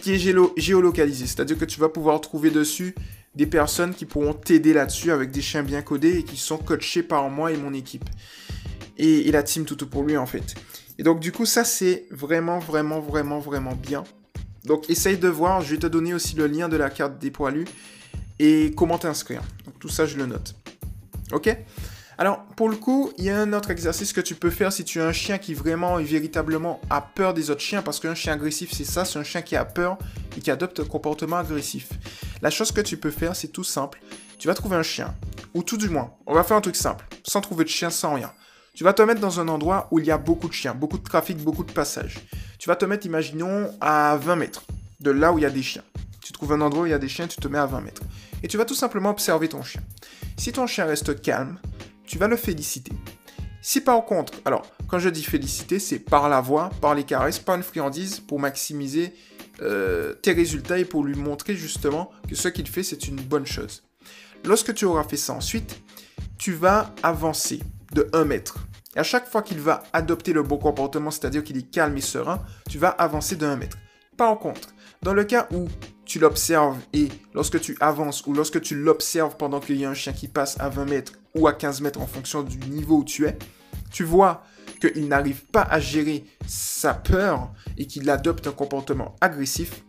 qui 0.00 0.14
est 0.14 0.36
géolocalisé. 0.56 1.26
C'est-à-dire 1.26 1.58
que 1.58 1.64
tu 1.64 1.80
vas 1.80 1.88
pouvoir 1.88 2.20
trouver 2.20 2.50
dessus 2.50 2.94
des 3.36 3.46
personnes 3.46 3.94
qui 3.94 4.06
pourront 4.06 4.32
t'aider 4.32 4.72
là-dessus 4.72 5.12
avec 5.12 5.30
des 5.30 5.42
chiens 5.42 5.62
bien 5.62 5.82
codés 5.82 6.18
et 6.18 6.22
qui 6.22 6.36
sont 6.36 6.58
coachés 6.58 7.02
par 7.02 7.28
moi 7.28 7.52
et 7.52 7.56
mon 7.56 7.74
équipe 7.74 8.08
et, 8.96 9.30
la 9.30 9.42
team 9.42 9.64
tout 9.64 9.76
pour 9.86 10.02
lui 10.02 10.16
en 10.16 10.26
fait. 10.26 10.54
Et 10.98 11.02
donc 11.02 11.20
du 11.20 11.32
coup 11.32 11.46
ça 11.46 11.64
c'est 11.64 12.06
vraiment 12.10 12.58
vraiment 12.58 13.00
vraiment 13.00 13.38
vraiment 13.38 13.74
bien. 13.74 14.04
Donc 14.64 14.90
essaye 14.90 15.18
de 15.18 15.28
voir, 15.28 15.60
je 15.60 15.72
vais 15.72 15.78
te 15.78 15.86
donner 15.86 16.14
aussi 16.14 16.34
le 16.36 16.46
lien 16.46 16.68
de 16.68 16.76
la 16.76 16.90
carte 16.90 17.18
des 17.18 17.30
poilus 17.30 17.66
et 18.38 18.72
comment 18.76 18.98
t'inscrire. 18.98 19.42
Donc 19.64 19.78
tout 19.78 19.88
ça 19.88 20.06
je 20.06 20.16
le 20.16 20.26
note. 20.26 20.54
Ok? 21.32 21.56
Alors, 22.18 22.44
pour 22.56 22.70
le 22.70 22.76
coup, 22.76 23.12
il 23.18 23.24
y 23.24 23.30
a 23.30 23.38
un 23.38 23.52
autre 23.52 23.70
exercice 23.70 24.14
que 24.14 24.22
tu 24.22 24.34
peux 24.34 24.48
faire 24.48 24.72
si 24.72 24.84
tu 24.84 25.02
as 25.02 25.06
un 25.06 25.12
chien 25.12 25.36
qui 25.36 25.52
vraiment 25.52 25.98
et 25.98 26.04
véritablement 26.04 26.80
a 26.88 27.02
peur 27.02 27.34
des 27.34 27.50
autres 27.50 27.60
chiens, 27.60 27.82
parce 27.82 28.00
qu'un 28.00 28.14
chien 28.14 28.32
agressif, 28.32 28.70
c'est 28.72 28.84
ça, 28.84 29.04
c'est 29.04 29.18
un 29.18 29.22
chien 29.22 29.42
qui 29.42 29.54
a 29.54 29.66
peur 29.66 29.98
et 30.34 30.40
qui 30.40 30.50
adopte 30.50 30.80
un 30.80 30.84
comportement 30.84 31.36
agressif. 31.36 31.90
La 32.40 32.48
chose 32.48 32.72
que 32.72 32.80
tu 32.80 32.96
peux 32.96 33.10
faire, 33.10 33.36
c'est 33.36 33.48
tout 33.48 33.64
simple. 33.64 34.00
Tu 34.38 34.48
vas 34.48 34.54
trouver 34.54 34.76
un 34.76 34.82
chien, 34.82 35.14
ou 35.52 35.62
tout 35.62 35.76
du 35.76 35.90
moins, 35.90 36.14
on 36.26 36.32
va 36.32 36.42
faire 36.42 36.56
un 36.56 36.62
truc 36.62 36.76
simple, 36.76 37.06
sans 37.22 37.42
trouver 37.42 37.64
de 37.64 37.68
chien, 37.68 37.90
sans 37.90 38.14
rien. 38.14 38.32
Tu 38.76 38.84
vas 38.84 38.92
te 38.92 39.00
mettre 39.00 39.22
dans 39.22 39.40
un 39.40 39.48
endroit 39.48 39.88
où 39.90 40.00
il 40.00 40.04
y 40.04 40.10
a 40.10 40.18
beaucoup 40.18 40.48
de 40.48 40.52
chiens, 40.52 40.74
beaucoup 40.74 40.98
de 40.98 41.02
trafic, 41.02 41.38
beaucoup 41.38 41.64
de 41.64 41.72
passages. 41.72 42.18
Tu 42.58 42.68
vas 42.68 42.76
te 42.76 42.84
mettre, 42.84 43.06
imaginons, 43.06 43.74
à 43.80 44.18
20 44.18 44.36
mètres 44.36 44.64
de 45.00 45.10
là 45.10 45.32
où 45.32 45.38
il 45.38 45.42
y 45.42 45.46
a 45.46 45.50
des 45.50 45.62
chiens. 45.62 45.82
Tu 46.22 46.30
trouves 46.34 46.52
un 46.52 46.60
endroit 46.60 46.82
où 46.82 46.86
il 46.86 46.90
y 46.90 46.92
a 46.92 46.98
des 46.98 47.08
chiens, 47.08 47.26
tu 47.26 47.38
te 47.38 47.48
mets 47.48 47.56
à 47.56 47.64
20 47.64 47.80
mètres. 47.80 48.02
Et 48.42 48.48
tu 48.48 48.58
vas 48.58 48.66
tout 48.66 48.74
simplement 48.74 49.08
observer 49.08 49.48
ton 49.48 49.62
chien. 49.62 49.80
Si 50.36 50.52
ton 50.52 50.66
chien 50.66 50.84
reste 50.84 51.22
calme, 51.22 51.58
tu 52.04 52.18
vas 52.18 52.28
le 52.28 52.36
féliciter. 52.36 52.92
Si 53.62 53.80
par 53.80 54.04
contre, 54.04 54.34
alors 54.44 54.66
quand 54.88 54.98
je 54.98 55.08
dis 55.08 55.24
féliciter, 55.24 55.78
c'est 55.78 55.98
par 55.98 56.28
la 56.28 56.42
voix, 56.42 56.68
par 56.82 56.94
les 56.94 57.04
caresses, 57.04 57.38
par 57.38 57.56
une 57.56 57.62
friandise 57.62 58.20
pour 58.20 58.40
maximiser 58.40 59.14
euh, 59.62 60.12
tes 60.12 60.32
résultats 60.32 60.78
et 60.78 60.84
pour 60.84 61.02
lui 61.02 61.14
montrer 61.14 61.56
justement 61.56 62.10
que 62.28 62.34
ce 62.34 62.48
qu'il 62.48 62.68
fait, 62.68 62.82
c'est 62.82 63.08
une 63.08 63.22
bonne 63.22 63.46
chose. 63.46 63.84
Lorsque 64.44 64.74
tu 64.74 64.84
auras 64.84 65.04
fait 65.04 65.16
ça 65.16 65.32
ensuite, 65.32 65.80
tu 66.36 66.52
vas 66.52 66.94
avancer 67.02 67.62
de 67.92 68.08
1 68.12 68.24
mètre. 68.24 68.58
Et 68.94 68.98
à 68.98 69.02
chaque 69.02 69.28
fois 69.28 69.42
qu'il 69.42 69.60
va 69.60 69.82
adopter 69.92 70.32
le 70.32 70.42
bon 70.42 70.58
comportement, 70.58 71.10
c'est-à-dire 71.10 71.44
qu'il 71.44 71.58
est 71.58 71.70
calme 71.70 71.96
et 71.96 72.00
serein, 72.00 72.42
tu 72.68 72.78
vas 72.78 72.88
avancer 72.88 73.36
de 73.36 73.46
1 73.46 73.56
mètre. 73.56 73.76
Par 74.16 74.38
contre, 74.38 74.74
dans 75.02 75.12
le 75.12 75.24
cas 75.24 75.46
où 75.52 75.68
tu 76.06 76.18
l'observes 76.18 76.78
et 76.92 77.08
lorsque 77.34 77.60
tu 77.60 77.76
avances 77.80 78.26
ou 78.26 78.32
lorsque 78.32 78.60
tu 78.60 78.74
l'observes 78.74 79.36
pendant 79.36 79.60
qu'il 79.60 79.76
y 79.76 79.84
a 79.84 79.90
un 79.90 79.94
chien 79.94 80.12
qui 80.12 80.28
passe 80.28 80.58
à 80.58 80.68
20 80.68 80.84
mètres 80.86 81.12
ou 81.34 81.46
à 81.46 81.52
15 81.52 81.82
mètres 81.82 82.00
en 82.00 82.06
fonction 82.06 82.42
du 82.42 82.58
niveau 82.70 82.98
où 82.98 83.04
tu 83.04 83.26
es, 83.26 83.36
tu 83.90 84.04
vois 84.04 84.42
qu'il 84.80 85.08
n'arrive 85.08 85.44
pas 85.46 85.62
à 85.62 85.80
gérer 85.80 86.24
sa 86.46 86.94
peur 86.94 87.52
et 87.76 87.86
qu'il 87.86 88.08
adopte 88.08 88.46
un 88.46 88.52
comportement 88.52 89.16
agressif, 89.20 89.84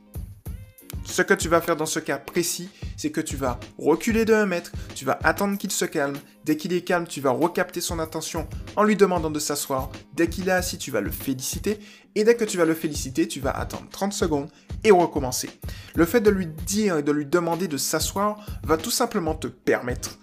ce 1.07 1.21
que 1.21 1.33
tu 1.33 1.47
vas 1.47 1.61
faire 1.61 1.75
dans 1.75 1.85
ce 1.85 1.99
cas 1.99 2.17
précis, 2.17 2.69
c'est 2.95 3.11
que 3.11 3.21
tu 3.21 3.35
vas 3.37 3.59
reculer 3.77 4.25
de 4.25 4.33
1 4.33 4.45
mètre, 4.45 4.71
tu 4.93 5.05
vas 5.05 5.17
attendre 5.23 5.57
qu'il 5.57 5.71
se 5.71 5.85
calme. 5.85 6.17
Dès 6.43 6.57
qu'il 6.57 6.73
est 6.73 6.81
calme, 6.81 7.07
tu 7.07 7.21
vas 7.21 7.31
recapter 7.31 7.81
son 7.81 7.99
attention 7.99 8.47
en 8.75 8.83
lui 8.83 8.95
demandant 8.95 9.31
de 9.31 9.39
s'asseoir. 9.39 9.89
Dès 10.13 10.27
qu'il 10.27 10.49
est 10.49 10.51
assis, 10.51 10.77
tu 10.77 10.91
vas 10.91 11.01
le 11.01 11.09
féliciter. 11.11 11.79
Et 12.15 12.23
dès 12.23 12.35
que 12.35 12.45
tu 12.45 12.57
vas 12.57 12.65
le 12.65 12.73
féliciter, 12.73 13.27
tu 13.27 13.39
vas 13.39 13.51
attendre 13.51 13.87
30 13.89 14.13
secondes 14.13 14.49
et 14.83 14.91
recommencer. 14.91 15.49
Le 15.95 16.05
fait 16.05 16.21
de 16.21 16.29
lui 16.29 16.45
dire 16.45 16.97
et 16.97 17.03
de 17.03 17.11
lui 17.11 17.25
demander 17.25 17.67
de 17.67 17.77
s'asseoir 17.77 18.45
va 18.63 18.77
tout 18.77 18.91
simplement 18.91 19.33
te 19.33 19.47
permettre 19.47 20.19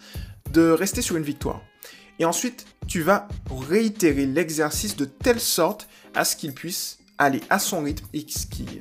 de 0.53 0.71
rester 0.71 1.03
sur 1.03 1.17
une 1.17 1.25
victoire. 1.25 1.63
Et 2.19 2.25
ensuite, 2.25 2.67
tu 2.87 3.03
vas 3.03 3.27
réitérer 3.69 4.27
l'exercice 4.27 4.97
de 4.97 5.05
telle 5.05 5.41
sorte 5.41 5.89
à 6.15 6.25
ce 6.25 6.37
qu'il 6.37 6.53
puisse 6.53 6.99
aller 7.19 7.41
à 7.51 7.59
son 7.59 7.83
rythme 7.83 8.07
et 8.13 8.27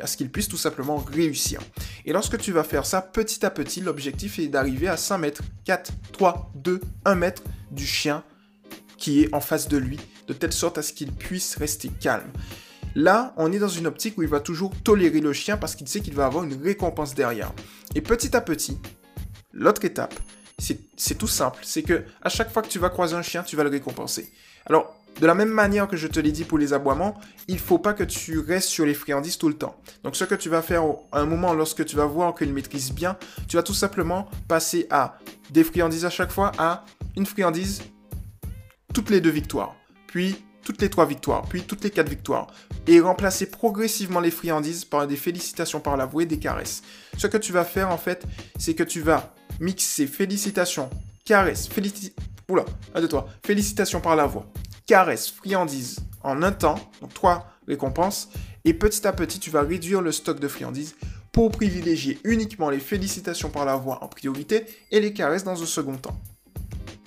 à 0.02 0.08
ce 0.08 0.18
qu'il 0.18 0.32
puisse 0.32 0.48
tout 0.48 0.58
simplement 0.58 0.98
réussir. 0.98 1.60
Et 2.06 2.14
lorsque 2.14 2.38
tu 2.38 2.52
vas 2.52 2.64
faire 2.64 2.86
ça 2.86 3.02
petit 3.02 3.46
à 3.46 3.50
petit, 3.50 3.82
l'objectif 3.82 4.40
est 4.40 4.48
d'arriver 4.48 4.88
à 4.88 4.98
5 4.98 5.18
mètres, 5.18 5.44
4, 5.66 5.92
3, 6.12 6.52
2, 6.56 6.82
1 7.06 7.16
mètre 7.16 7.44
du 7.72 7.86
chien 7.86 8.24
qui 8.98 9.24
est 9.24 9.34
en 9.34 9.42
face 9.42 9.68
de 9.68 9.78
lui, 9.78 10.00
de 10.28 10.34
telle 10.34 10.54
sorte 10.54 10.78
à 10.78 10.82
ce 10.82 10.94
qu'il 10.94 11.12
puisse 11.12 11.58
rester 11.58 11.90
calme. 11.90 12.32
Là, 12.96 13.34
on 13.38 13.52
est 13.52 13.60
dans 13.60 13.68
une 13.68 13.88
optique 13.88 14.18
où 14.18 14.24
il 14.24 14.30
va 14.30 14.40
toujours 14.40 14.72
tolérer 14.84 15.20
le 15.20 15.34
chien 15.34 15.58
parce 15.58 15.76
qu'il 15.76 15.88
sait 15.88 16.00
qu'il 16.00 16.14
va 16.14 16.26
avoir 16.26 16.44
une 16.44 16.62
récompense 16.62 17.16
derrière. 17.16 17.52
Et 17.96 18.02
petit 18.02 18.36
à 18.36 18.42
petit, 18.42 18.78
l'autre 19.52 19.84
étape, 19.84 20.14
c'est 20.60 21.18
tout 21.18 21.28
simple, 21.28 21.60
c'est 21.64 21.84
que 21.84 22.06
à 22.22 22.30
chaque 22.30 22.52
fois 22.52 22.62
que 22.62 22.70
tu 22.70 22.80
vas 22.80 22.90
croiser 22.90 23.16
un 23.16 23.22
chien, 23.22 23.44
tu 23.44 23.56
vas 23.56 23.64
le 23.64 23.70
récompenser. 23.70 24.32
Alors, 24.66 25.03
de 25.20 25.28
la 25.28 25.36
même 25.36 25.50
manière 25.50 25.88
que 25.88 25.98
je 25.98 26.08
te 26.08 26.20
l'ai 26.20 26.32
dit 26.32 26.44
pour 26.44 26.58
les 26.58 26.74
aboiements, 26.74 27.20
il 27.48 27.56
ne 27.56 27.60
faut 27.60 27.80
pas 27.80 27.94
que 27.94 28.04
tu 28.04 28.40
restes 28.40 28.70
sur 28.70 28.86
les 28.86 28.94
friandises 28.94 29.38
tout 29.38 29.48
le 29.48 29.54
temps. 29.56 29.76
Donc 30.04 30.16
ce 30.16 30.24
que 30.24 30.36
tu 30.36 30.50
vas 30.50 30.62
faire 30.62 30.84
à 31.12 31.20
un 31.20 31.26
moment 31.26 31.54
lorsque 31.54 31.86
tu 31.86 31.96
vas 31.96 32.06
voir 32.06 32.36
qu'il 32.36 32.52
maîtrise 32.54 32.92
bien, 32.92 33.18
tu 33.48 33.56
vas 33.56 33.64
tout 33.64 33.74
simplement 33.74 34.28
passer 34.48 34.88
à 34.90 35.18
des 35.52 35.64
friandises 35.64 36.06
à 36.06 36.10
chaque 36.10 36.32
fois 36.32 36.52
à 36.58 36.86
une 37.16 37.26
friandise 37.26 37.82
toutes 38.94 39.10
les 39.10 39.22
deux 39.22 39.30
victoires, 39.30 39.76
puis 40.08 40.36
toutes 40.64 40.82
les 40.82 40.90
trois 40.90 41.06
victoires, 41.06 41.44
puis 41.48 41.64
toutes 41.64 41.84
les 41.84 41.90
quatre 41.90 42.10
victoires, 42.10 42.48
et 42.88 43.00
remplacer 43.00 43.48
progressivement 43.48 44.20
les 44.20 44.32
friandises 44.32 44.86
par 44.86 45.08
des 45.08 45.18
félicitations 45.18 45.80
par 45.80 45.98
la 45.98 46.06
voix 46.06 46.24
et 46.24 46.26
des 46.26 46.40
caresses. 46.40 46.82
Ce 47.18 47.28
que 47.28 47.38
tu 47.38 47.52
vas 47.52 47.66
faire 47.66 47.90
en 47.90 47.98
fait, 47.98 48.26
c'est 48.58 48.74
que 48.74 48.84
tu 48.84 49.02
vas 49.02 49.34
mixer 49.60 50.08
félicitations, 50.08 50.90
caresses, 51.26 51.68
félicitations... 51.68 52.16
Oula. 52.50 52.66
Félicitations 53.46 54.02
par 54.02 54.18
la 54.18 54.26
voix, 54.26 54.46
caresse, 54.86 55.30
friandises 55.30 56.00
en 56.24 56.42
un 56.42 56.52
temps, 56.52 56.80
donc 57.02 57.14
trois 57.14 57.48
récompenses, 57.68 58.30
et 58.66 58.74
petit 58.74 59.06
à 59.08 59.14
petit, 59.14 59.40
tu 59.40 59.50
vas 59.50 59.62
réduire 59.62 60.02
le 60.02 60.12
stock 60.12 60.40
de 60.40 60.48
friandises 60.48 60.96
pour 61.32 61.52
privilégier 61.52 62.20
uniquement 62.24 62.70
les 62.70 62.80
félicitations 62.80 63.50
par 63.50 63.66
la 63.66 63.76
voix 63.76 64.04
en 64.04 64.08
priorité 64.08 64.66
et 64.92 65.00
les 65.00 65.14
caresses 65.14 65.44
dans 65.44 65.62
un 65.62 65.66
second 65.66 65.98
temps. 65.98 66.20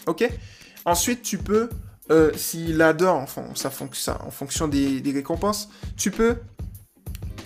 Ok? 0.07 0.29
Ensuite, 0.85 1.23
tu 1.23 1.39
peux, 1.39 1.69
euh, 2.11 2.33
s'il 2.37 2.81
adore, 2.83 3.17
enfin, 3.17 3.45
ça, 3.55 3.71
en 4.25 4.31
fonction 4.31 4.69
des 4.69 5.13
récompenses, 5.13 5.69
tu 5.97 6.11
peux 6.11 6.37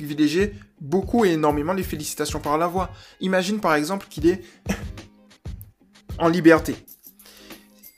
privilégier 0.00 0.54
beaucoup 0.80 1.26
et 1.26 1.32
énormément 1.32 1.74
les 1.74 1.82
félicitations 1.82 2.40
par 2.40 2.56
la 2.56 2.66
voix. 2.66 2.90
Imagine 3.20 3.60
par 3.60 3.74
exemple 3.74 4.06
qu'il 4.08 4.26
est 4.26 4.42
en 6.18 6.28
liberté 6.28 6.74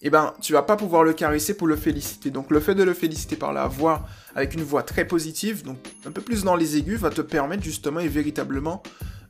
eh 0.03 0.11
ben, 0.11 0.35
tu 0.41 0.53
vas 0.53 0.63
pas 0.63 0.77
pouvoir 0.77 1.05
le 1.05 1.13
caresser 1.13 1.55
pour 1.55 1.69
le 1.69 1.77
féliciter. 1.77 2.31
Donc, 2.31 2.51
le 2.51 2.61
fait 2.61 2.75
de 2.75 2.83
le 2.83 2.93
féliciter 2.93 3.37
par 3.37 3.53
la 3.53 3.69
voix, 3.69 4.07
avec 4.35 4.55
une 4.55 4.63
voix 4.63 4.83
très 4.83 5.07
positive, 5.07 5.63
donc 5.63 5.79
un 6.05 6.11
peu 6.11 6.21
plus 6.21 6.43
dans 6.43 6.57
les 6.57 6.77
aigus, 6.77 6.99
va 6.99 7.11
te 7.11 7.21
permettre 7.21 7.63
justement 7.63 8.01
et 8.01 8.09
véritablement 8.09 8.83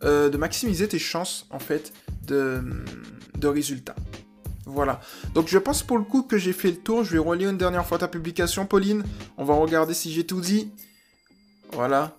euh, 0.03 0.31
de 0.31 0.37
maximiser 0.39 0.89
tes 0.89 0.99
chances, 0.99 1.47
en 1.51 1.59
fait, 1.59 1.93
de, 2.27 2.63
de 3.39 3.49
résultats. 3.49 3.97
Voilà. 4.65 5.01
Donc, 5.35 5.49
je 5.49 5.59
pense 5.59 5.83
pour 5.83 5.99
le 5.99 6.05
coup 6.05 6.23
que 6.23 6.39
j'ai 6.39 6.55
fait 6.55 6.71
le 6.71 6.79
tour. 6.79 7.05
Je 7.05 7.13
vais 7.13 7.19
relire 7.19 7.51
une 7.51 7.59
dernière 7.59 7.85
fois 7.85 7.99
ta 7.99 8.09
publication, 8.09 8.65
Pauline. 8.65 9.05
On 9.37 9.45
va 9.45 9.55
regarder 9.55 9.93
si 9.93 10.11
j'ai 10.11 10.25
tout 10.25 10.41
dit. 10.41 10.71
Voilà. 11.73 12.17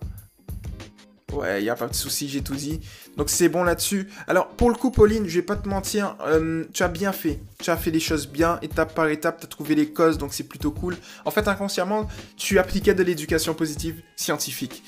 Ouais, 1.34 1.60
il 1.60 1.64
n'y 1.64 1.70
a 1.70 1.74
pas 1.74 1.88
de 1.88 1.94
souci, 1.94 2.28
j'ai 2.28 2.42
tout 2.42 2.54
dit. 2.54 2.80
Donc 3.16 3.30
c'est 3.30 3.48
bon 3.48 3.64
là-dessus. 3.64 4.08
Alors 4.26 4.48
pour 4.48 4.70
le 4.70 4.76
coup, 4.76 4.90
Pauline, 4.90 5.26
je 5.26 5.34
vais 5.36 5.44
pas 5.44 5.56
te 5.56 5.68
mentir, 5.68 6.16
euh, 6.26 6.64
tu 6.72 6.82
as 6.82 6.88
bien 6.88 7.12
fait. 7.12 7.40
Tu 7.58 7.70
as 7.70 7.76
fait 7.76 7.90
les 7.90 8.00
choses 8.00 8.28
bien, 8.28 8.58
étape 8.62 8.94
par 8.94 9.08
étape, 9.08 9.40
tu 9.40 9.46
as 9.46 9.48
trouvé 9.48 9.74
les 9.74 9.88
causes, 9.88 10.18
donc 10.18 10.34
c'est 10.34 10.44
plutôt 10.44 10.70
cool. 10.70 10.96
En 11.24 11.30
fait, 11.30 11.48
inconsciemment, 11.48 12.08
tu 12.36 12.58
appliquais 12.58 12.94
de 12.94 13.02
l'éducation 13.02 13.54
positive 13.54 14.02
scientifique. 14.16 14.82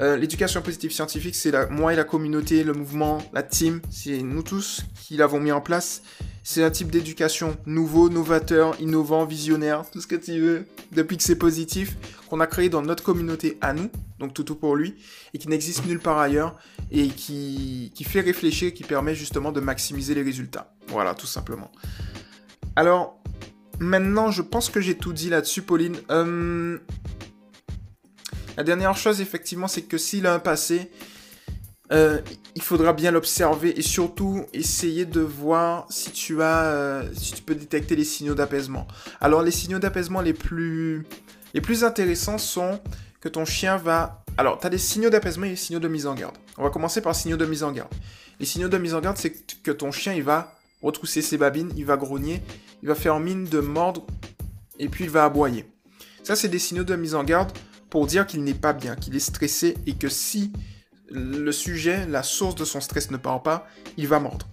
Euh, 0.00 0.16
l'éducation 0.16 0.62
positive 0.62 0.90
scientifique, 0.90 1.34
c'est 1.34 1.70
moi 1.70 1.92
et 1.92 1.96
la 1.96 2.04
communauté, 2.04 2.64
le 2.64 2.72
mouvement, 2.72 3.18
la 3.32 3.42
team, 3.42 3.80
c'est 3.90 4.22
nous 4.22 4.42
tous 4.42 4.84
qui 5.00 5.16
l'avons 5.16 5.40
mis 5.40 5.52
en 5.52 5.60
place. 5.60 6.02
C'est 6.44 6.64
un 6.64 6.70
type 6.70 6.90
d'éducation 6.90 7.56
nouveau, 7.66 8.08
novateur, 8.08 8.80
innovant, 8.80 9.24
visionnaire, 9.24 9.88
tout 9.90 10.00
ce 10.00 10.08
que 10.08 10.16
tu 10.16 10.40
veux, 10.40 10.66
depuis 10.90 11.16
que 11.16 11.22
c'est 11.22 11.36
positif, 11.36 11.96
qu'on 12.28 12.40
a 12.40 12.48
créé 12.48 12.68
dans 12.68 12.82
notre 12.82 13.04
communauté 13.04 13.58
à 13.60 13.72
nous, 13.72 13.90
donc 14.18 14.34
tout 14.34 14.56
pour 14.56 14.74
lui, 14.74 14.96
et 15.34 15.38
qui 15.38 15.48
n'existe 15.48 15.86
nulle 15.86 16.00
part 16.00 16.18
ailleurs, 16.18 16.56
et 16.90 17.08
qui, 17.08 17.92
fait 18.04 18.20
réfléchir, 18.20 18.74
qui 18.74 18.82
permet 18.82 19.14
justement 19.14 19.52
de 19.52 19.60
maximiser 19.60 20.14
les 20.14 20.22
résultats. 20.22 20.74
Voilà, 20.88 21.14
tout 21.14 21.26
simplement. 21.26 21.70
Alors, 22.74 23.22
maintenant, 23.78 24.32
je 24.32 24.42
pense 24.42 24.68
que 24.68 24.80
j'ai 24.80 24.96
tout 24.96 25.12
dit 25.12 25.30
là-dessus, 25.30 25.62
Pauline. 25.62 25.96
Euh, 26.10 26.78
la 28.56 28.64
dernière 28.64 28.96
chose, 28.96 29.20
effectivement, 29.20 29.68
c'est 29.68 29.82
que 29.82 29.98
s'il 29.98 30.26
a 30.26 30.34
un 30.34 30.38
passé, 30.38 30.90
euh, 31.92 32.20
il 32.54 32.62
faudra 32.62 32.92
bien 32.92 33.10
l'observer 33.10 33.78
et 33.78 33.82
surtout 33.82 34.46
essayer 34.52 35.04
de 35.04 35.20
voir 35.20 35.86
si 35.90 36.10
tu 36.10 36.42
as, 36.42 36.64
euh, 36.64 37.10
si 37.14 37.32
tu 37.32 37.42
peux 37.42 37.54
détecter 37.54 37.96
les 37.96 38.04
signaux 38.04 38.34
d'apaisement. 38.34 38.86
Alors 39.20 39.42
les 39.42 39.50
signaux 39.50 39.78
d'apaisement 39.78 40.22
les 40.22 40.32
plus, 40.32 41.06
les 41.52 41.60
plus 41.60 41.84
intéressants 41.84 42.38
sont 42.38 42.80
que 43.20 43.28
ton 43.28 43.44
chien 43.44 43.76
va... 43.76 44.24
Alors, 44.38 44.58
tu 44.58 44.66
as 44.66 44.70
des 44.70 44.78
signaux 44.78 45.10
d'apaisement 45.10 45.44
et 45.44 45.50
des 45.50 45.56
signaux 45.56 45.80
de 45.80 45.88
mise 45.88 46.06
en 46.06 46.14
garde. 46.14 46.34
On 46.56 46.62
va 46.62 46.70
commencer 46.70 47.02
par 47.02 47.14
signaux 47.14 47.36
de 47.36 47.44
mise 47.44 47.62
en 47.62 47.72
garde. 47.72 47.90
Les 48.40 48.46
signaux 48.46 48.68
de 48.68 48.78
mise 48.78 48.94
en 48.94 49.00
garde, 49.00 49.18
c'est 49.18 49.30
que 49.62 49.70
ton 49.70 49.92
chien, 49.92 50.14
il 50.14 50.22
va 50.22 50.56
retrousser 50.82 51.22
ses 51.22 51.38
babines, 51.38 51.72
il 51.76 51.84
va 51.84 51.96
grogner, 51.96 52.42
il 52.82 52.88
va 52.88 52.94
faire 52.94 53.20
mine 53.20 53.44
de 53.44 53.60
mordre 53.60 54.04
et 54.78 54.88
puis 54.88 55.04
il 55.04 55.10
va 55.10 55.24
aboyer. 55.24 55.66
Ça, 56.24 56.34
c'est 56.34 56.48
des 56.48 56.58
signaux 56.58 56.84
de 56.84 56.96
mise 56.96 57.14
en 57.14 57.22
garde 57.22 57.52
pour 57.92 58.06
dire 58.06 58.26
qu'il 58.26 58.42
n'est 58.42 58.54
pas 58.54 58.72
bien, 58.72 58.96
qu'il 58.96 59.14
est 59.14 59.20
stressé 59.20 59.76
et 59.86 59.92
que 59.92 60.08
si 60.08 60.50
le 61.10 61.52
sujet, 61.52 62.06
la 62.06 62.22
source 62.22 62.54
de 62.54 62.64
son 62.64 62.80
stress 62.80 63.10
ne 63.10 63.18
part 63.18 63.42
pas, 63.42 63.66
il 63.98 64.08
va 64.08 64.18
mordre. 64.18 64.48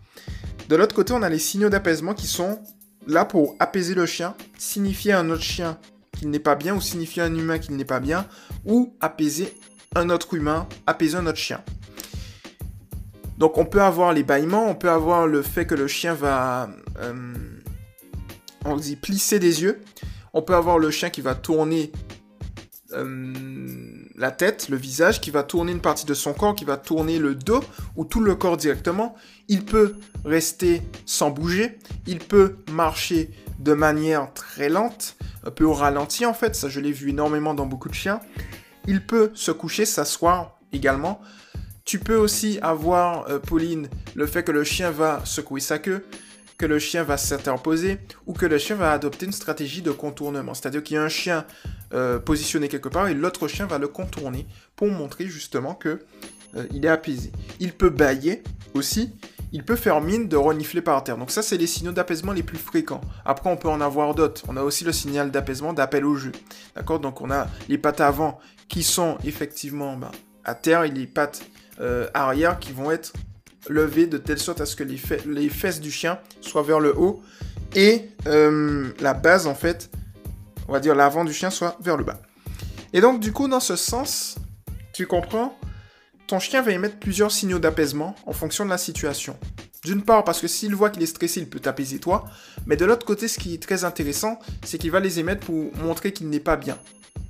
De 0.68 0.76
l'autre 0.76 0.94
côté, 0.94 1.14
on 1.14 1.22
a 1.22 1.30
les 1.30 1.40
signaux 1.40 1.70
d'apaisement 1.70 2.14
qui 2.14 2.28
sont 2.28 2.60
là 3.08 3.24
pour 3.24 3.56
apaiser 3.60 3.96
le 3.96 4.06
chien, 4.06 4.36
signifier 4.58 5.14
à 5.14 5.20
un 5.20 5.30
autre 5.30 5.42
chien 5.42 5.78
qu'il 6.12 6.30
n'est 6.32 6.40
pas 6.40 6.56
bien, 6.56 6.76
ou 6.76 6.82
signifier 6.82 7.22
à 7.22 7.28
un 7.28 7.34
humain 7.34 7.60
qu'il 7.60 7.78
n'est 7.78 7.86
pas 7.86 8.02
bien, 8.02 8.28
ou 8.66 8.94
apaiser 9.00 9.54
un 9.96 10.10
autre 10.10 10.34
humain, 10.34 10.68
apaiser 10.86 11.16
un 11.16 11.26
autre 11.26 11.38
chien. 11.38 11.64
Donc 13.38 13.58
on 13.58 13.64
peut 13.64 13.82
avoir 13.82 14.12
les 14.12 14.24
bâillements, 14.24 14.70
on 14.70 14.76
peut 14.76 14.92
avoir 14.92 15.28
le 15.28 15.44
fait 15.44 15.66
que 15.66 15.76
le 15.76 15.88
chien 15.88 16.14
va, 16.14 16.70
euh, 16.98 17.34
on 18.66 18.76
dit, 18.76 18.98
plisser 18.98 19.40
des 19.40 19.62
yeux, 19.62 19.80
on 20.34 20.42
peut 20.42 20.56
avoir 20.56 20.78
le 20.78 20.92
chien 20.92 21.10
qui 21.10 21.22
va 21.22 21.36
tourner 21.36 21.94
euh, 22.94 23.34
la 24.16 24.32
tête, 24.32 24.70
le 24.70 24.78
visage, 24.78 25.22
qui 25.22 25.32
va 25.32 25.44
tourner 25.44 25.72
une 25.72 25.82
partie 25.82 26.06
de 26.06 26.14
son 26.14 26.34
corps, 26.34 26.56
qui 26.56 26.66
va 26.66 26.78
tourner 26.78 27.20
le 27.20 27.36
dos 27.36 27.64
ou 27.96 28.06
tout 28.06 28.22
le 28.22 28.36
corps 28.36 28.58
directement. 28.58 29.16
Il 29.48 29.66
peut 29.66 29.96
rester 30.26 30.82
sans 31.06 31.30
bouger, 31.30 31.78
il 32.08 32.20
peut 32.20 32.56
marcher 32.72 33.32
de 33.60 33.74
manière 33.74 34.34
très 34.34 34.70
lente, 34.70 35.18
un 35.46 35.52
peu 35.52 35.66
au 35.66 35.74
ralenti 35.74 36.26
en 36.26 36.34
fait, 36.34 36.56
ça 36.56 36.70
je 36.70 36.80
l'ai 36.80 36.92
vu 36.92 37.10
énormément 37.10 37.54
dans 37.54 37.66
beaucoup 37.66 37.90
de 37.90 37.94
chiens. 37.94 38.22
Il 38.88 39.06
peut 39.06 39.32
se 39.34 39.52
coucher, 39.52 39.86
s'asseoir 39.86 40.58
également. 40.72 41.22
Tu 41.86 42.00
peux 42.00 42.16
aussi 42.16 42.60
avoir, 42.62 43.30
euh, 43.30 43.40
Pauline, 43.40 43.90
le 44.16 44.28
fait 44.28 44.44
que 44.44 44.52
le 44.52 44.64
chien 44.64 44.92
va 44.92 45.22
secouer 45.26 45.60
sa 45.60 45.80
queue, 45.80 46.06
que 46.60 46.66
le 46.66 46.78
chien 46.78 47.04
va 47.04 47.18
s'interposer 47.18 48.00
ou 48.28 48.34
que 48.34 48.46
le 48.46 48.58
chien 48.58 48.76
va 48.76 48.92
adopter 48.92 49.26
une 49.26 49.32
stratégie 49.32 49.82
de 49.82 49.92
contournement. 49.92 50.54
C'est-à-dire 50.54 50.84
qu'il 50.84 50.96
y 50.96 50.98
a 50.98 51.04
un 51.04 51.10
chien 51.10 51.46
euh, 51.94 52.20
positionné 52.20 52.68
quelque 52.68 52.90
part 52.90 53.08
et 53.08 53.14
l'autre 53.14 53.48
chien 53.48 53.66
va 53.66 53.80
le 53.80 53.88
contourner 53.88 54.46
pour 54.76 54.90
montrer 54.90 55.26
justement 55.26 55.74
que 55.74 56.02
euh, 56.56 56.66
il 56.72 56.86
est 56.86 56.90
apaisé. 56.90 57.32
Il 57.62 57.72
peut 57.74 57.90
bailler 57.90 58.44
aussi, 58.74 59.16
il 59.54 59.64
peut 59.64 59.78
faire 59.78 60.02
mine 60.02 60.28
de 60.28 60.36
renifler 60.36 60.82
par 60.82 61.02
terre. 61.02 61.18
Donc 61.18 61.32
ça, 61.32 61.42
c'est 61.42 61.58
les 61.58 61.66
signaux 61.66 61.94
d'apaisement 61.94 62.34
les 62.34 62.44
plus 62.44 62.58
fréquents. 62.58 63.02
Après, 63.24 63.50
on 63.50 63.56
peut 63.56 63.70
en 63.70 63.80
avoir 63.80 64.14
d'autres. 64.14 64.44
On 64.50 64.58
a 64.58 64.62
aussi 64.62 64.84
le 64.84 64.92
signal 64.92 65.32
d'apaisement 65.32 65.72
d'appel 65.72 66.06
au 66.06 66.16
jeu. 66.16 66.34
D'accord? 66.76 67.00
Donc 67.00 67.22
on 67.22 67.32
a 67.32 67.48
les 67.70 67.78
pattes 67.78 68.02
avant 68.02 68.38
qui 68.68 68.84
sont 68.84 69.18
effectivement 69.24 69.96
ben, 69.96 70.12
à 70.44 70.56
terre 70.56 70.84
et 70.84 70.92
les 70.92 71.08
pattes 71.08 71.42
euh, 71.80 72.10
arrière 72.14 72.60
qui 72.60 72.74
vont 72.74 72.92
être 72.92 73.14
levées 73.68 74.08
de 74.08 74.18
telle 74.18 74.40
sorte 74.40 74.62
à 74.62 74.66
ce 74.66 74.76
que 74.76 74.84
les, 74.84 75.00
les 75.26 75.50
fesses 75.50 75.82
du 75.82 75.92
chien 75.92 76.20
soient 76.42 76.64
vers 76.64 76.80
le 76.80 76.98
haut 76.98 77.22
et 77.76 78.10
euh, 78.28 78.92
la 79.00 79.14
base, 79.14 79.48
en 79.48 79.56
fait, 79.56 79.90
on 80.68 80.72
va 80.72 80.80
dire 80.80 80.96
l'avant 80.96 81.26
du 81.26 81.34
chien 81.34 81.50
soit 81.50 81.78
vers 81.82 81.98
le 81.98 82.04
bas. 82.04 82.20
Et 82.94 83.02
donc, 83.02 83.20
du 83.20 83.32
coup, 83.32 83.48
dans 83.48 83.60
ce 83.60 83.76
sens, 83.76 84.36
tu 84.94 85.06
comprends 85.06 85.58
ton 86.30 86.38
chien 86.38 86.62
va 86.62 86.72
émettre 86.72 86.98
plusieurs 86.98 87.32
signaux 87.32 87.58
d'apaisement 87.58 88.16
en 88.28 88.34
fonction 88.34 88.64
de 88.64 88.70
la 88.70 88.78
situation. 88.78 89.36
D'une 89.84 90.04
part, 90.04 90.24
parce 90.24 90.40
que 90.40 90.48
s'il 90.48 90.76
voit 90.76 90.92
qu'il 90.92 91.02
est 91.02 91.08
stressé, 91.08 91.40
il 91.40 91.50
peut 91.50 91.60
t'apaiser 91.60 91.98
toi. 91.98 92.26
Mais 92.68 92.78
de 92.78 92.86
l'autre 92.86 93.04
côté, 93.04 93.28
ce 93.28 93.40
qui 93.40 93.56
est 93.56 93.64
très 93.64 93.84
intéressant, 93.84 94.38
c'est 94.64 94.78
qu'il 94.78 94.92
va 94.92 95.00
les 95.00 95.20
émettre 95.20 95.48
pour 95.48 95.76
montrer 95.78 96.14
qu'il 96.14 96.30
n'est 96.30 96.40
pas 96.40 96.56
bien. 96.56 96.78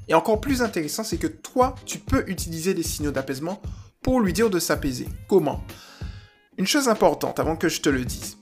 Et 0.09 0.13
encore 0.13 0.41
plus 0.41 0.61
intéressant, 0.61 1.05
c'est 1.05 1.15
que 1.15 1.27
toi, 1.27 1.75
tu 1.85 1.99
peux 1.99 2.25
utiliser 2.27 2.73
des 2.73 2.83
signaux 2.83 3.11
d'apaisement 3.11 3.61
pour 4.01 4.19
lui 4.19 4.33
dire 4.33 4.49
de 4.49 4.59
s'apaiser. 4.59 5.07
Comment? 5.29 5.63
Une 6.59 6.67
chose 6.67 6.89
importante 6.89 7.39
avant 7.39 7.55
que 7.55 7.69
je 7.69 7.79
te 7.79 7.87
le 7.87 8.03
dise. 8.03 8.37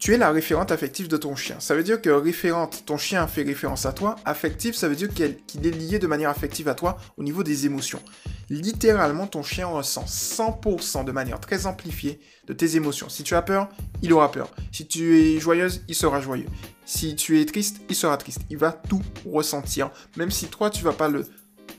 Tu 0.00 0.12
es 0.12 0.18
la 0.18 0.32
référente 0.32 0.72
affective 0.72 1.06
de 1.06 1.16
ton 1.16 1.36
chien. 1.36 1.60
Ça 1.60 1.76
veut 1.76 1.84
dire 1.84 2.02
que 2.02 2.10
référente, 2.10 2.82
ton 2.86 2.96
chien 2.96 3.24
fait 3.28 3.44
référence 3.44 3.86
à 3.86 3.92
toi. 3.92 4.16
Affective, 4.24 4.74
ça 4.74 4.88
veut 4.88 4.96
dire 4.96 5.10
qu'il 5.14 5.66
est 5.66 5.70
lié 5.70 6.00
de 6.00 6.08
manière 6.08 6.30
affective 6.30 6.66
à 6.66 6.74
toi 6.74 6.96
au 7.16 7.22
niveau 7.22 7.44
des 7.44 7.66
émotions. 7.66 8.02
Littéralement, 8.48 9.28
ton 9.28 9.44
chien 9.44 9.68
ressent 9.68 10.06
100% 10.06 11.04
de 11.04 11.12
manière 11.12 11.38
très 11.38 11.66
amplifiée 11.66 12.18
de 12.48 12.52
tes 12.52 12.74
émotions. 12.74 13.08
Si 13.08 13.22
tu 13.22 13.36
as 13.36 13.42
peur, 13.42 13.68
il 14.02 14.12
aura 14.12 14.32
peur. 14.32 14.50
Si 14.72 14.88
tu 14.88 15.20
es 15.20 15.38
joyeuse, 15.38 15.82
il 15.86 15.94
sera 15.94 16.20
joyeux. 16.20 16.48
Si 16.84 17.14
tu 17.14 17.40
es 17.40 17.44
triste, 17.44 17.80
il 17.88 17.94
sera 17.94 18.16
triste. 18.16 18.40
Il 18.50 18.56
va 18.56 18.72
tout 18.72 19.02
ressentir. 19.24 19.92
Même 20.16 20.32
si 20.32 20.46
toi, 20.46 20.68
tu 20.68 20.82
vas 20.82 20.94
pas 20.94 21.08
le 21.08 21.24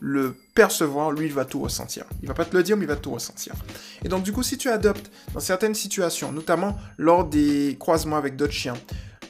le 0.01 0.35
percevoir, 0.55 1.11
lui, 1.11 1.27
il 1.27 1.33
va 1.33 1.45
tout 1.45 1.61
ressentir. 1.61 2.05
Il 2.23 2.27
va 2.27 2.33
pas 2.33 2.43
te 2.43 2.57
le 2.57 2.63
dire, 2.63 2.75
mais 2.75 2.85
il 2.85 2.87
va 2.87 2.95
tout 2.95 3.11
ressentir. 3.11 3.53
Et 4.03 4.09
donc, 4.09 4.23
du 4.23 4.33
coup, 4.33 4.41
si 4.41 4.57
tu 4.57 4.67
adoptes 4.67 5.11
dans 5.33 5.39
certaines 5.39 5.75
situations, 5.75 6.31
notamment 6.31 6.75
lors 6.97 7.23
des 7.23 7.77
croisements 7.79 8.17
avec 8.17 8.35
d'autres 8.35 8.51
chiens, 8.51 8.73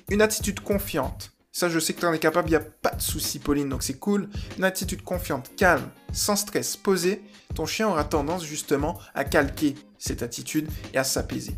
une 0.10 0.22
attitude 0.22 0.62
confiante, 0.62 1.34
ça, 1.52 1.68
je 1.68 1.80
sais 1.80 1.94
que 1.94 2.00
tu 2.00 2.06
en 2.06 2.14
es 2.14 2.20
capable, 2.20 2.48
il 2.48 2.52
n'y 2.52 2.58
a 2.58 2.62
pas 2.62 2.92
de 2.92 3.02
souci, 3.02 3.38
Pauline, 3.38 3.68
donc 3.68 3.84
c'est 3.84 4.00
cool. 4.00 4.30
Une 4.58 4.64
attitude 4.64 5.02
confiante, 5.02 5.52
calme, 5.58 5.90
sans 6.14 6.38
stress, 6.38 6.78
posée, 6.78 7.22
ton 7.54 7.66
chien 7.66 7.90
aura 7.90 8.06
tendance 8.06 8.46
justement 8.46 8.98
à 9.14 9.26
calquer 9.26 9.76
cette 10.00 10.24
attitude 10.24 10.70
et 10.94 10.98
à 10.98 11.04
s'apaiser. 11.04 11.58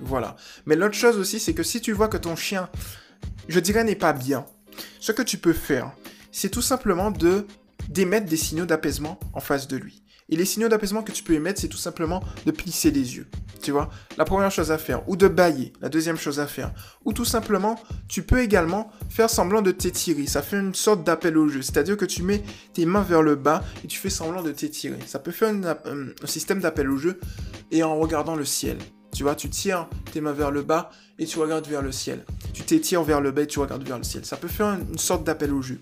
Voilà. 0.00 0.34
Mais 0.66 0.74
l'autre 0.74 0.96
chose 0.96 1.16
aussi, 1.16 1.38
c'est 1.38 1.54
que 1.54 1.62
si 1.62 1.80
tu 1.80 1.92
vois 1.92 2.08
que 2.08 2.16
ton 2.16 2.34
chien, 2.34 2.68
je 3.46 3.60
dirais, 3.60 3.84
n'est 3.84 3.94
pas 3.94 4.12
bien, 4.12 4.44
ce 4.98 5.12
que 5.12 5.22
tu 5.22 5.38
peux 5.38 5.52
faire, 5.52 5.92
c'est 6.32 6.50
tout 6.50 6.62
simplement 6.62 7.12
de 7.12 7.46
d'émettre 7.88 8.26
des 8.26 8.36
signaux 8.36 8.66
d'apaisement 8.66 9.18
en 9.32 9.40
face 9.40 9.68
de 9.68 9.76
lui. 9.76 10.04
Et 10.30 10.36
les 10.36 10.46
signaux 10.46 10.68
d'apaisement 10.68 11.02
que 11.02 11.12
tu 11.12 11.22
peux 11.22 11.34
émettre, 11.34 11.60
c'est 11.60 11.68
tout 11.68 11.76
simplement 11.76 12.22
de 12.46 12.50
plisser 12.50 12.90
les 12.90 13.16
yeux. 13.16 13.26
Tu 13.62 13.72
vois 13.72 13.90
La 14.16 14.24
première 14.24 14.50
chose 14.50 14.70
à 14.70 14.78
faire. 14.78 15.06
Ou 15.08 15.16
de 15.16 15.28
bailler. 15.28 15.74
La 15.82 15.90
deuxième 15.90 16.16
chose 16.16 16.40
à 16.40 16.46
faire. 16.46 16.72
Ou 17.04 17.12
tout 17.12 17.26
simplement, 17.26 17.78
tu 18.08 18.22
peux 18.22 18.40
également 18.40 18.90
faire 19.10 19.28
semblant 19.28 19.60
de 19.60 19.70
t'étirer. 19.70 20.26
Ça 20.26 20.40
fait 20.40 20.58
une 20.58 20.74
sorte 20.74 21.04
d'appel 21.04 21.36
au 21.36 21.48
jeu. 21.48 21.60
C'est-à-dire 21.60 21.98
que 21.98 22.06
tu 22.06 22.22
mets 22.22 22.42
tes 22.72 22.86
mains 22.86 23.02
vers 23.02 23.22
le 23.22 23.36
bas 23.36 23.62
et 23.84 23.86
tu 23.86 23.98
fais 23.98 24.10
semblant 24.10 24.42
de 24.42 24.50
t'étirer. 24.50 24.98
Ça 25.06 25.18
peut 25.18 25.30
faire 25.30 25.50
un 25.50 26.26
système 26.26 26.60
d'appel 26.60 26.88
au 26.88 26.96
jeu 26.96 27.20
et 27.70 27.82
en 27.82 27.98
regardant 27.98 28.34
le 28.34 28.46
ciel. 28.46 28.78
Tu 29.12 29.22
vois, 29.22 29.36
tu 29.36 29.48
tires 29.48 29.88
tes 30.12 30.20
mains 30.20 30.32
vers 30.32 30.50
le 30.50 30.62
bas 30.62 30.90
et 31.18 31.26
tu 31.26 31.38
regardes 31.38 31.66
vers 31.68 31.82
le 31.82 31.92
ciel. 31.92 32.24
Tu 32.52 32.62
t'étires 32.62 33.04
vers 33.04 33.20
le 33.20 33.30
bas 33.30 33.42
et 33.42 33.46
tu 33.46 33.60
regardes 33.60 33.86
vers 33.86 33.98
le 33.98 34.04
ciel. 34.04 34.24
Ça 34.24 34.36
peut 34.36 34.48
faire 34.48 34.68
une 34.68 34.98
sorte 34.98 35.22
d'appel 35.22 35.52
au 35.52 35.62
jeu. 35.62 35.80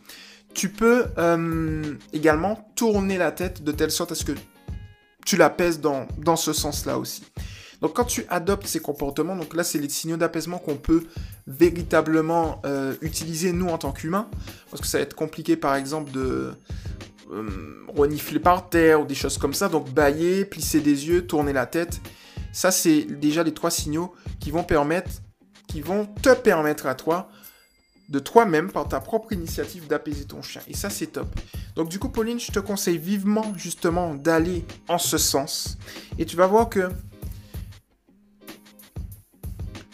Tu 0.54 0.68
peux 0.68 1.06
euh, 1.18 1.94
également 2.12 2.72
tourner 2.76 3.18
la 3.18 3.32
tête 3.32 3.62
de 3.64 3.72
telle 3.72 3.90
sorte 3.90 4.12
à 4.12 4.14
ce 4.14 4.24
que 4.24 4.32
tu 5.24 5.36
la 5.36 5.50
pèses 5.50 5.80
dans, 5.80 6.06
dans 6.18 6.36
ce 6.36 6.52
sens-là 6.52 6.98
aussi. 6.98 7.24
Donc 7.80 7.94
quand 7.94 8.04
tu 8.04 8.24
adoptes 8.28 8.66
ces 8.68 8.78
comportements, 8.78 9.34
donc 9.34 9.54
là 9.54 9.64
c'est 9.64 9.78
les 9.78 9.88
signaux 9.88 10.16
d'apaisement 10.16 10.58
qu'on 10.58 10.76
peut 10.76 11.02
véritablement 11.48 12.62
euh, 12.64 12.94
utiliser 13.00 13.52
nous 13.52 13.66
en 13.66 13.76
tant 13.76 13.90
qu'humains, 13.90 14.28
parce 14.70 14.80
que 14.80 14.86
ça 14.86 14.98
va 14.98 15.02
être 15.02 15.16
compliqué 15.16 15.56
par 15.56 15.74
exemple 15.74 16.12
de 16.12 16.52
euh, 17.32 17.84
renifler 17.96 18.38
par 18.38 18.68
terre 18.68 19.00
ou 19.00 19.04
des 19.04 19.16
choses 19.16 19.36
comme 19.36 19.52
ça, 19.52 19.68
donc 19.68 19.90
bailler, 19.90 20.44
plisser 20.44 20.80
des 20.80 21.08
yeux, 21.08 21.26
tourner 21.26 21.52
la 21.52 21.66
tête. 21.66 22.00
Ça 22.52 22.70
c'est 22.70 23.02
déjà 23.02 23.42
les 23.42 23.52
trois 23.52 23.72
signaux 23.72 24.14
qui 24.38 24.52
vont 24.52 24.62
permettre, 24.62 25.10
qui 25.66 25.80
vont 25.80 26.06
te 26.06 26.32
permettre 26.34 26.86
à 26.86 26.94
toi 26.94 27.30
de 28.08 28.18
toi-même 28.18 28.70
par 28.70 28.88
ta 28.88 29.00
propre 29.00 29.32
initiative 29.32 29.86
d'apaiser 29.86 30.24
ton 30.24 30.42
chien. 30.42 30.62
Et 30.68 30.74
ça, 30.74 30.90
c'est 30.90 31.06
top. 31.08 31.28
Donc 31.76 31.88
du 31.88 31.98
coup, 31.98 32.08
Pauline, 32.08 32.38
je 32.38 32.52
te 32.52 32.58
conseille 32.58 32.98
vivement 32.98 33.52
justement 33.56 34.14
d'aller 34.14 34.64
en 34.88 34.98
ce 34.98 35.18
sens. 35.18 35.78
Et 36.18 36.26
tu 36.26 36.36
vas 36.36 36.46
voir 36.46 36.68
que 36.68 36.90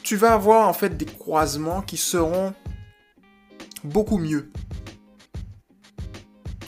tu 0.03 0.17
vas 0.17 0.33
avoir 0.33 0.69
en 0.69 0.73
fait 0.73 0.97
des 0.97 1.05
croisements 1.05 1.83
qui 1.83 1.97
seront 1.97 2.55
beaucoup 3.85 4.19
mieux. 4.19 4.51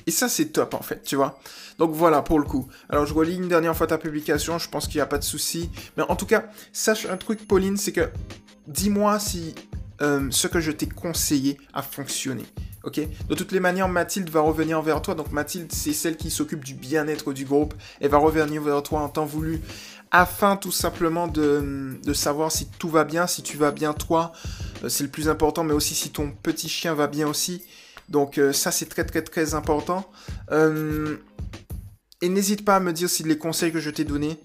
Et 0.06 0.10
ça, 0.10 0.28
c'est 0.28 0.46
top 0.46 0.74
en 0.74 0.82
fait, 0.82 1.02
tu 1.02 1.16
vois. 1.16 1.38
Donc 1.78 1.92
voilà, 1.92 2.20
pour 2.20 2.38
le 2.38 2.44
coup. 2.44 2.68
Alors 2.90 3.06
je 3.06 3.14
relis 3.14 3.36
une 3.36 3.48
dernière 3.48 3.74
fois 3.74 3.86
ta 3.86 3.96
publication, 3.96 4.58
je 4.58 4.68
pense 4.68 4.86
qu'il 4.86 4.96
n'y 4.96 5.02
a 5.02 5.06
pas 5.06 5.16
de 5.16 5.24
souci. 5.24 5.70
Mais 5.96 6.02
en 6.02 6.16
tout 6.16 6.26
cas, 6.26 6.44
sache 6.72 7.06
un 7.06 7.16
truc, 7.16 7.48
Pauline, 7.48 7.78
c'est 7.78 7.92
que 7.92 8.10
dis-moi 8.66 9.18
si 9.18 9.54
euh, 10.02 10.28
ce 10.30 10.46
que 10.46 10.60
je 10.60 10.70
t'ai 10.70 10.86
conseillé 10.86 11.58
a 11.74 11.82
fonctionné. 11.82 12.44
Ok? 12.84 13.00
De 13.28 13.34
toutes 13.34 13.52
les 13.52 13.60
manières, 13.60 13.88
Mathilde 13.88 14.30
va 14.30 14.40
revenir 14.40 14.80
vers 14.80 15.02
toi. 15.02 15.14
Donc 15.14 15.30
Mathilde, 15.32 15.70
c'est 15.72 15.92
celle 15.92 16.16
qui 16.16 16.30
s'occupe 16.30 16.64
du 16.64 16.74
bien-être 16.74 17.32
du 17.32 17.44
groupe. 17.44 17.74
Elle 18.00 18.10
va 18.10 18.18
revenir 18.18 18.62
vers 18.62 18.82
toi 18.82 19.00
en 19.00 19.08
temps 19.08 19.26
voulu 19.26 19.60
afin 20.12 20.56
tout 20.56 20.72
simplement 20.72 21.28
de, 21.28 22.00
savoir 22.14 22.50
si 22.50 22.66
tout 22.78 22.88
va 22.88 23.04
bien, 23.04 23.26
si 23.26 23.42
tu 23.42 23.56
vas 23.56 23.70
bien 23.70 23.92
toi. 23.92 24.32
Euh, 24.82 24.88
c'est 24.88 25.04
le 25.04 25.10
plus 25.10 25.28
important, 25.28 25.64
mais 25.64 25.74
aussi 25.74 25.94
si 25.94 26.10
ton 26.10 26.30
petit 26.30 26.68
chien 26.68 26.94
va 26.94 27.06
bien 27.06 27.28
aussi. 27.28 27.62
Donc 28.08 28.38
euh, 28.38 28.52
ça, 28.52 28.72
c'est 28.72 28.86
très 28.86 29.04
très 29.04 29.22
très 29.22 29.54
important. 29.54 30.10
et 32.22 32.28
n'hésite 32.28 32.64
pas 32.64 32.76
à 32.76 32.80
me 32.80 32.92
dire 32.92 33.10
si 33.10 33.22
les 33.22 33.38
conseils 33.38 33.72
que 33.72 33.80
je 33.80 33.90
t'ai 33.90 34.04
donnés 34.04 34.38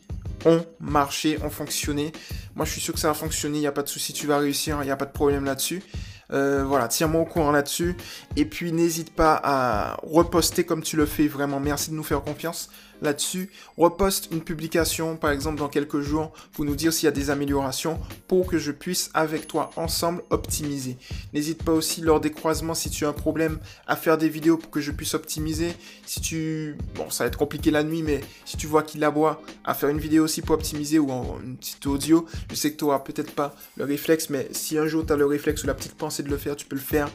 ont 0.46 0.66
marché, 0.80 1.38
ont 1.44 1.50
fonctionné. 1.50 2.12
Moi, 2.56 2.66
je 2.66 2.72
suis 2.72 2.82
sûr 2.82 2.94
que 2.94 3.00
ça 3.00 3.08
va 3.10 3.14
fonctionner, 3.14 3.58
il 3.58 3.62
n'y 3.62 3.68
a 3.68 3.72
pas 3.72 3.84
de 3.84 3.90
souci, 3.90 4.14
tu 4.14 4.28
vas 4.28 4.38
réussir, 4.38 4.78
il 4.82 4.86
n'y 4.86 4.92
a 4.92 4.96
pas 4.96 5.06
de 5.06 5.12
problème 5.12 5.46
là-dessus. 5.46 5.84
Euh, 6.32 6.64
voilà, 6.66 6.88
tiens-moi 6.88 7.22
au 7.22 7.26
courant 7.26 7.52
là-dessus. 7.52 7.96
Et 8.36 8.46
puis 8.46 8.72
n'hésite 8.72 9.14
pas 9.14 9.40
à 9.44 9.98
reposter 10.04 10.64
comme 10.64 10.82
tu 10.82 10.98
le 10.98 11.06
fais. 11.06 11.28
Vraiment, 11.28 11.60
merci 11.60 11.92
de 11.92 11.96
nous 11.96 12.04
faire 12.04 12.22
confiance 12.22 12.70
là-dessus. 13.02 13.50
Reposte 13.78 14.30
une 14.32 14.42
publication, 14.42 15.18
par 15.18 15.32
exemple, 15.32 15.60
dans 15.60 15.68
quelques 15.68 16.02
jours, 16.02 16.32
pour 16.54 16.66
nous 16.66 16.76
dire 16.76 16.94
s'il 16.94 17.06
y 17.06 17.10
a 17.10 17.12
des 17.12 17.30
améliorations, 17.30 18.00
pour 18.28 18.48
que 18.48 18.58
je 18.58 18.72
puisse, 18.72 19.10
avec 19.14 19.48
toi, 19.48 19.72
ensemble, 19.76 20.24
optimiser. 20.30 20.98
N'hésite 21.34 21.64
pas 21.64 21.72
aussi, 21.72 22.02
lors 22.02 22.20
des 22.20 22.32
croisements, 22.32 22.74
si 22.74 22.90
tu 22.90 23.06
as 23.06 23.10
un 23.10 23.14
problème, 23.14 23.60
à 23.88 23.96
faire 23.96 24.18
des 24.18 24.30
vidéos 24.30 24.58
pour 24.58 24.72
que 24.72 24.82
je 24.82 24.92
puisse 24.92 25.14
optimiser. 25.14 25.74
Si 26.06 26.22
tu... 26.22 26.76
Bon, 26.96 27.10
ça 27.10 27.24
va 27.24 27.28
être 27.28 27.38
compliqué 27.38 27.72
la 27.72 27.84
nuit, 27.84 28.04
mais 28.04 28.22
si 28.46 28.58
tu 28.58 28.68
vois 28.68 28.84
qu'il 28.84 29.04
aboie, 29.04 29.42
à 29.64 29.74
faire 29.74 29.90
une 29.90 30.00
vidéo 30.00 30.24
aussi 30.24 30.42
pour 30.42 30.56
optimiser 30.56 31.00
ou 31.00 31.12
en 31.12 31.40
une 31.44 31.58
petite 31.58 31.86
audio. 31.88 32.26
Je 32.50 32.56
sais 32.56 32.72
que 32.72 32.78
tu 32.78 32.86
n'auras 32.86 33.00
peut-être 33.00 33.34
pas 33.34 33.56
le 33.78 33.86
réflexe, 33.86 34.30
mais 34.30 34.48
si 34.52 34.78
un 34.78 34.88
jour 34.88 35.06
tu 35.06 35.14
as 35.14 35.16
le 35.16 35.26
réflexe 35.26 35.64
ou 35.64 35.68
la 35.68 35.74
petite 35.74 35.96
pensée 35.96 36.24
de 36.24 36.30
le 36.30 36.38
faire, 36.38 36.56
tu 36.56 36.66
peux 36.66 36.76
le 36.76 36.82
faire. 36.82 37.10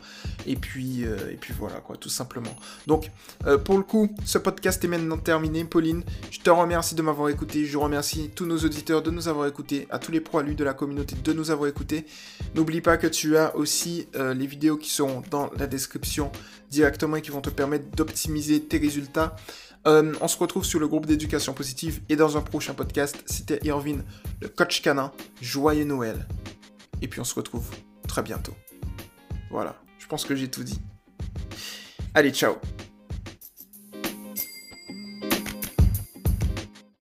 Et 0.46 0.56
puis, 0.56 1.04
euh, 1.04 1.30
et 1.30 1.36
puis 1.36 1.54
voilà, 1.58 1.76
quoi, 1.76 1.96
tout 1.96 2.08
simplement. 2.08 2.54
Donc, 2.86 3.10
euh, 3.46 3.58
pour 3.58 3.76
le 3.76 3.82
coup, 3.82 4.14
ce 4.24 4.38
podcast 4.38 4.82
est 4.84 4.88
maintenant 4.88 5.18
terminé. 5.18 5.64
Pauline. 5.70 6.02
Je 6.30 6.40
te 6.40 6.50
remercie 6.50 6.94
de 6.94 7.02
m'avoir 7.02 7.28
écouté. 7.30 7.64
Je 7.64 7.78
remercie 7.78 8.30
tous 8.34 8.44
nos 8.44 8.58
auditeurs 8.58 9.02
de 9.02 9.10
nous 9.10 9.28
avoir 9.28 9.46
écoutés, 9.46 9.86
à 9.90 9.98
tous 9.98 10.12
les 10.12 10.20
proalus 10.20 10.54
de 10.54 10.64
la 10.64 10.74
communauté 10.74 11.16
de 11.16 11.32
nous 11.32 11.50
avoir 11.50 11.68
écoutés. 11.68 12.04
N'oublie 12.54 12.80
pas 12.80 12.98
que 12.98 13.06
tu 13.06 13.36
as 13.36 13.56
aussi 13.56 14.08
euh, 14.16 14.34
les 14.34 14.46
vidéos 14.46 14.76
qui 14.76 14.90
seront 14.90 15.22
dans 15.30 15.50
la 15.56 15.66
description 15.66 16.30
directement 16.70 17.16
et 17.16 17.22
qui 17.22 17.30
vont 17.30 17.40
te 17.40 17.50
permettre 17.50 17.90
d'optimiser 17.96 18.60
tes 18.60 18.78
résultats. 18.78 19.36
Euh, 19.86 20.12
on 20.20 20.28
se 20.28 20.36
retrouve 20.36 20.64
sur 20.64 20.78
le 20.78 20.88
groupe 20.88 21.06
d'éducation 21.06 21.54
positive 21.54 22.02
et 22.08 22.16
dans 22.16 22.36
un 22.36 22.42
prochain 22.42 22.74
podcast. 22.74 23.22
C'était 23.26 23.60
Irvine, 23.62 24.04
le 24.40 24.48
coach 24.48 24.82
canin. 24.82 25.12
Joyeux 25.40 25.84
Noël. 25.84 26.26
Et 27.00 27.08
puis 27.08 27.20
on 27.20 27.24
se 27.24 27.34
retrouve 27.34 27.68
très 28.06 28.22
bientôt. 28.22 28.54
Voilà, 29.50 29.80
je 29.98 30.06
pense 30.06 30.24
que 30.24 30.36
j'ai 30.36 30.48
tout 30.48 30.64
dit. 30.64 30.80
Allez, 32.14 32.30
ciao 32.30 32.56